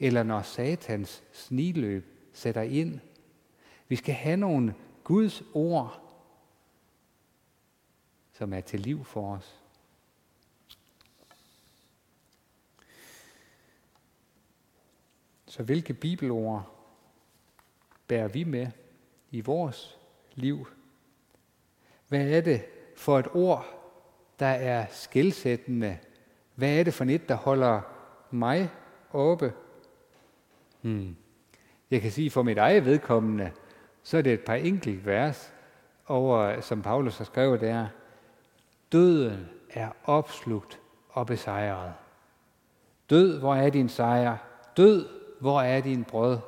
eller 0.00 0.22
når 0.22 0.42
satans 0.42 1.22
sniløb 1.32 2.30
sætter 2.32 2.62
ind. 2.62 3.00
Vi 3.88 3.96
skal 3.96 4.14
have 4.14 4.36
nogle 4.36 4.74
Guds 5.04 5.42
ord, 5.54 6.00
som 8.32 8.52
er 8.52 8.60
til 8.60 8.80
liv 8.80 9.04
for 9.04 9.34
os. 9.34 9.59
Så 15.50 15.62
hvilke 15.62 15.94
bibelord 15.94 16.62
bærer 18.08 18.28
vi 18.28 18.44
med 18.44 18.66
i 19.30 19.40
vores 19.40 19.98
liv? 20.34 20.68
Hvad 22.08 22.30
er 22.30 22.40
det 22.40 22.64
for 22.96 23.18
et 23.18 23.26
ord, 23.34 23.66
der 24.38 24.46
er 24.46 24.86
skældsættende? 24.90 25.98
Hvad 26.54 26.78
er 26.78 26.84
det 26.84 26.94
for 26.94 27.04
et, 27.04 27.28
der 27.28 27.34
holder 27.34 27.80
mig 28.30 28.70
oppe? 29.12 29.52
Hmm. 30.80 31.16
Jeg 31.90 32.00
kan 32.00 32.10
sige 32.10 32.30
for 32.30 32.42
mit 32.42 32.58
eget 32.58 32.84
vedkommende, 32.84 33.52
så 34.02 34.18
er 34.18 34.22
det 34.22 34.32
et 34.32 34.44
par 34.44 34.54
enkelt 34.54 35.06
vers, 35.06 35.52
over, 36.06 36.60
som 36.60 36.82
Paulus 36.82 37.18
har 37.18 37.24
skrevet 37.24 37.60
der. 37.60 37.86
Døden 38.92 39.48
er 39.70 39.90
opslugt 40.04 40.80
og 41.08 41.26
besejret. 41.26 41.92
Død, 43.10 43.38
hvor 43.38 43.54
er 43.54 43.70
din 43.70 43.88
sejr? 43.88 44.36
Død, 44.76 45.19
hvor 45.40 45.60
er 45.60 45.80
din 45.80 46.04
brød? 46.04 46.38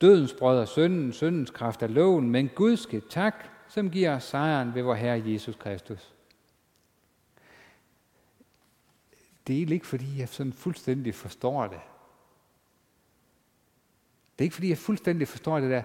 Dødens 0.00 0.34
brød 0.38 0.60
er 0.60 0.64
synden, 0.64 1.12
syndens 1.12 1.50
kraft 1.50 1.82
er 1.82 1.86
loven, 1.86 2.30
men 2.30 2.50
Gud 2.54 2.76
skal 2.76 3.02
tak, 3.10 3.34
som 3.68 3.90
giver 3.90 4.16
os 4.16 4.24
sejren 4.24 4.74
ved 4.74 4.82
vor 4.82 4.94
Herre 4.94 5.22
Jesus 5.26 5.56
Kristus. 5.56 6.14
Det 9.46 9.62
er 9.62 9.72
ikke, 9.72 9.86
fordi 9.86 10.18
jeg 10.18 10.28
sådan 10.28 10.52
fuldstændig 10.52 11.14
forstår 11.14 11.62
det. 11.62 11.80
Det 14.32 14.44
er 14.44 14.44
ikke, 14.44 14.54
fordi 14.54 14.68
jeg 14.68 14.78
fuldstændig 14.78 15.28
forstår 15.28 15.60
det 15.60 15.70
der, 15.70 15.82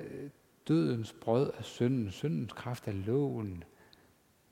øh, 0.00 0.30
dødens 0.68 1.12
brød 1.12 1.52
er 1.58 1.62
synden, 1.62 2.10
syndens 2.10 2.52
kraft 2.52 2.88
er 2.88 2.92
loven. 2.92 3.64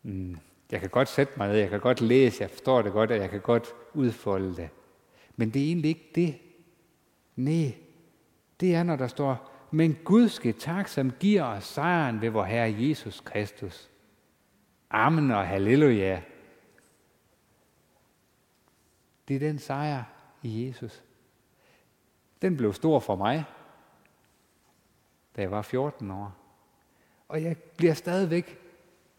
Mm. 0.02 0.36
Jeg 0.70 0.80
kan 0.80 0.90
godt 0.90 1.08
sætte 1.08 1.32
mig 1.36 1.48
ned, 1.48 1.56
jeg 1.56 1.70
kan 1.70 1.80
godt 1.80 2.00
læse, 2.00 2.42
jeg 2.42 2.50
forstår 2.50 2.82
det 2.82 2.92
godt, 2.92 3.10
og 3.10 3.16
jeg 3.16 3.30
kan 3.30 3.40
godt 3.40 3.66
udfolde 3.94 4.56
det. 4.56 4.68
Men 5.36 5.50
det 5.50 5.62
er 5.62 5.66
egentlig 5.66 5.88
ikke 5.88 6.10
det. 6.14 6.38
Nej, 7.38 7.74
det 8.60 8.74
er, 8.74 8.82
når 8.82 8.96
der 8.96 9.06
står, 9.06 9.52
men 9.70 9.96
Gud 10.04 10.28
skal 10.28 10.54
tak, 10.54 10.88
som 10.88 11.10
giver 11.10 11.44
os 11.44 11.64
sejren 11.64 12.20
ved 12.20 12.30
vor 12.30 12.44
Herre 12.44 12.74
Jesus 12.78 13.20
Kristus. 13.20 13.90
Amen 14.90 15.30
og 15.30 15.46
halleluja. 15.46 16.22
Det 19.28 19.36
er 19.36 19.40
den 19.40 19.58
sejr 19.58 20.04
i 20.42 20.66
Jesus. 20.66 21.02
Den 22.42 22.56
blev 22.56 22.72
stor 22.72 23.00
for 23.00 23.16
mig, 23.16 23.44
da 25.36 25.40
jeg 25.40 25.50
var 25.50 25.62
14 25.62 26.10
år. 26.10 26.32
Og 27.28 27.42
jeg 27.42 27.56
bliver 27.76 27.94
stadigvæk 27.94 28.58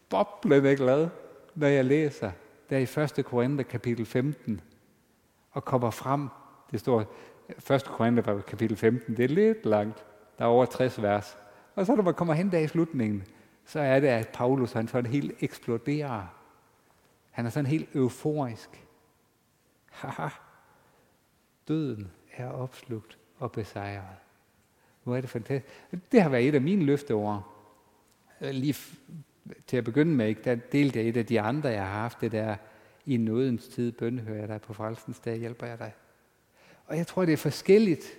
boblende 0.08 0.76
glad, 0.76 1.08
når 1.54 1.66
jeg 1.66 1.84
læser 1.84 2.32
der 2.70 2.78
i 2.78 3.18
1. 3.18 3.24
Korinther 3.24 3.64
kapitel 3.64 4.06
15, 4.06 4.60
og 5.50 5.64
kommer 5.64 5.90
frem, 5.90 6.28
det 6.70 6.80
står 6.80 7.14
1. 7.70 7.84
Korinther 7.84 8.40
kapitel 8.40 8.76
15, 8.76 9.16
det 9.16 9.24
er 9.24 9.28
lidt 9.28 9.66
langt, 9.66 10.04
der 10.38 10.44
er 10.44 10.48
over 10.48 10.64
60 10.64 11.02
vers. 11.02 11.36
Og 11.74 11.86
så 11.86 11.94
når 11.94 12.02
man 12.02 12.14
kommer 12.14 12.34
hen 12.34 12.52
der 12.52 12.58
i 12.58 12.68
slutningen, 12.68 13.24
så 13.64 13.80
er 13.80 14.00
det, 14.00 14.08
at 14.08 14.28
Paulus 14.28 14.72
han 14.72 14.88
sådan 14.88 15.10
helt 15.10 15.32
eksploderer. 15.40 16.26
Han 17.30 17.46
er 17.46 17.50
sådan 17.50 17.70
helt 17.70 17.88
euforisk. 17.94 18.86
Haha, 19.90 20.28
døden 21.68 22.10
er 22.36 22.48
opslugt 22.48 23.18
og 23.38 23.52
besejret. 23.52 24.16
Hvor 25.02 25.16
er 25.16 25.20
det 25.20 25.30
fantastisk. 25.30 25.74
Det 26.12 26.22
har 26.22 26.28
været 26.28 26.48
et 26.48 26.54
af 26.54 26.60
mine 26.60 26.84
løfteord. 26.84 27.54
Øh, 28.40 28.50
lige 28.50 28.74
til 29.66 29.76
at 29.76 29.84
begynde 29.84 30.14
med, 30.14 30.34
der 30.34 30.54
delte 30.54 30.98
jeg 30.98 31.08
et 31.08 31.16
af 31.16 31.26
de 31.26 31.40
andre, 31.40 31.68
jeg 31.68 31.86
har 31.86 32.00
haft, 32.00 32.20
det 32.20 32.32
der, 32.32 32.56
i 33.06 33.16
nådens 33.16 33.68
tid 33.68 33.92
bønhører 33.92 34.38
jeg 34.38 34.48
dig 34.48 34.60
på 34.60 34.72
frelsens 34.72 35.20
dag, 35.20 35.38
hjælper 35.38 35.66
jeg 35.66 35.78
dig. 35.78 35.92
Og 36.90 36.96
jeg 36.96 37.06
tror, 37.06 37.24
det 37.24 37.32
er 37.32 37.36
forskelligt, 37.36 38.18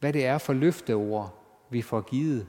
hvad 0.00 0.12
det 0.12 0.26
er 0.26 0.38
for 0.38 0.52
løfteord, 0.52 1.44
vi 1.70 1.82
får 1.82 2.00
givet. 2.00 2.46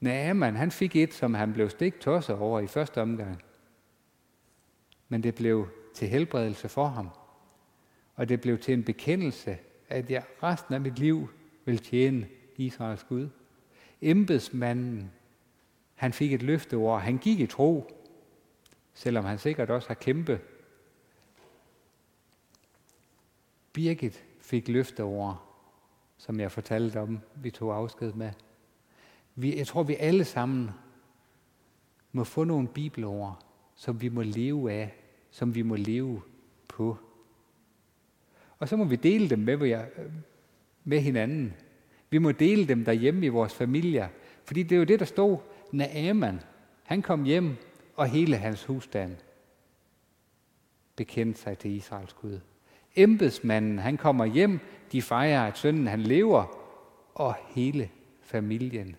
Naaman, 0.00 0.56
han 0.56 0.70
fik 0.70 0.96
et, 0.96 1.14
som 1.14 1.34
han 1.34 1.52
blev 1.52 1.70
stik 1.70 2.00
tosset 2.00 2.36
over 2.36 2.60
i 2.60 2.66
første 2.66 3.02
omgang. 3.02 3.42
Men 5.08 5.22
det 5.22 5.34
blev 5.34 5.68
til 5.94 6.08
helbredelse 6.08 6.68
for 6.68 6.86
ham. 6.86 7.08
Og 8.14 8.28
det 8.28 8.40
blev 8.40 8.58
til 8.58 8.74
en 8.74 8.84
bekendelse, 8.84 9.58
at 9.88 10.10
jeg 10.10 10.24
resten 10.42 10.74
af 10.74 10.80
mit 10.80 10.98
liv 10.98 11.28
vil 11.64 11.78
tjene 11.78 12.28
Israels 12.56 13.04
Gud. 13.04 13.28
Embedsmanden, 14.00 15.12
han 15.94 16.12
fik 16.12 16.32
et 16.32 16.42
løfteord. 16.42 17.00
Han 17.00 17.18
gik 17.18 17.40
i 17.40 17.46
tro, 17.46 17.90
selvom 18.94 19.24
han 19.24 19.38
sikkert 19.38 19.70
også 19.70 19.88
har 19.88 19.94
kæmpet. 19.94 20.40
Birgit 23.74 24.24
fik 24.40 24.68
løfteord, 24.68 25.42
som 26.16 26.40
jeg 26.40 26.52
fortalte 26.52 27.00
om, 27.00 27.20
vi 27.34 27.50
tog 27.50 27.76
afsked 27.76 28.12
med. 28.12 28.30
Vi, 29.34 29.56
jeg 29.56 29.66
tror, 29.66 29.82
vi 29.82 29.94
alle 29.94 30.24
sammen 30.24 30.70
må 32.12 32.24
få 32.24 32.44
nogle 32.44 32.68
bibelord, 32.68 33.44
som 33.74 34.00
vi 34.00 34.08
må 34.08 34.22
leve 34.22 34.72
af, 34.72 34.94
som 35.30 35.54
vi 35.54 35.62
må 35.62 35.76
leve 35.76 36.22
på. 36.68 36.96
Og 38.58 38.68
så 38.68 38.76
må 38.76 38.84
vi 38.84 38.96
dele 38.96 39.30
dem 39.30 39.38
med, 39.38 39.86
med 40.84 41.00
hinanden. 41.00 41.54
Vi 42.10 42.18
må 42.18 42.32
dele 42.32 42.68
dem 42.68 42.84
derhjemme 42.84 43.26
i 43.26 43.28
vores 43.28 43.54
familier. 43.54 44.08
Fordi 44.44 44.62
det 44.62 44.72
er 44.72 44.78
jo 44.78 44.84
det, 44.84 45.00
der 45.00 45.06
stod. 45.06 45.38
Naaman, 45.72 46.40
han 46.82 47.02
kom 47.02 47.24
hjem, 47.24 47.56
og 47.96 48.08
hele 48.08 48.36
hans 48.36 48.64
husstand 48.64 49.16
bekendte 50.96 51.40
sig 51.40 51.58
til 51.58 51.70
Israels 51.70 52.12
Gud. 52.12 52.40
Embedsmanden, 52.96 53.78
han 53.78 53.96
kommer 53.96 54.24
hjem, 54.24 54.60
de 54.92 55.02
fejrer, 55.02 55.46
at 55.46 55.58
sønnen 55.58 55.86
han 55.86 56.00
lever, 56.00 56.58
og 57.14 57.34
hele 57.48 57.90
familien 58.22 58.96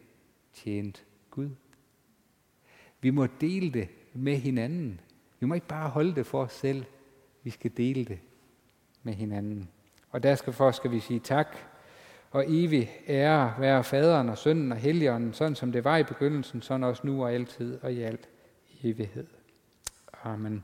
tjent 0.54 1.06
Gud. 1.32 1.50
Vi 3.02 3.10
må 3.10 3.28
dele 3.42 3.72
det 3.72 3.88
med 4.14 4.38
hinanden. 4.38 5.00
Vi 5.40 5.46
må 5.46 5.54
ikke 5.54 5.68
bare 5.68 5.90
holde 5.90 6.16
det 6.16 6.26
for 6.26 6.44
os 6.44 6.54
selv. 6.54 6.86
Vi 7.44 7.50
skal 7.50 7.72
dele 7.78 8.06
det 8.06 8.20
med 9.04 9.14
hinanden. 9.14 9.70
Og 10.12 10.24
der 10.24 10.36
skal 10.36 10.54
for 10.54 10.72
skal 10.72 10.92
vi 10.92 11.00
sige 11.00 11.20
tak 11.20 11.58
og 12.32 12.46
evig 12.48 12.90
ære 13.08 13.54
være 13.60 13.84
faderen 13.84 14.30
og 14.30 14.38
sønnen 14.38 14.72
og 14.72 14.78
helligånden, 14.78 15.34
sådan 15.34 15.56
som 15.56 15.72
det 15.72 15.84
var 15.84 15.98
i 15.98 16.04
begyndelsen, 16.04 16.62
sådan 16.62 16.84
også 16.84 17.08
nu 17.08 17.24
og 17.24 17.34
altid 17.34 17.80
og 17.82 17.94
i 17.94 18.02
al 18.02 18.18
evighed. 18.84 19.28
Amen. 20.24 20.64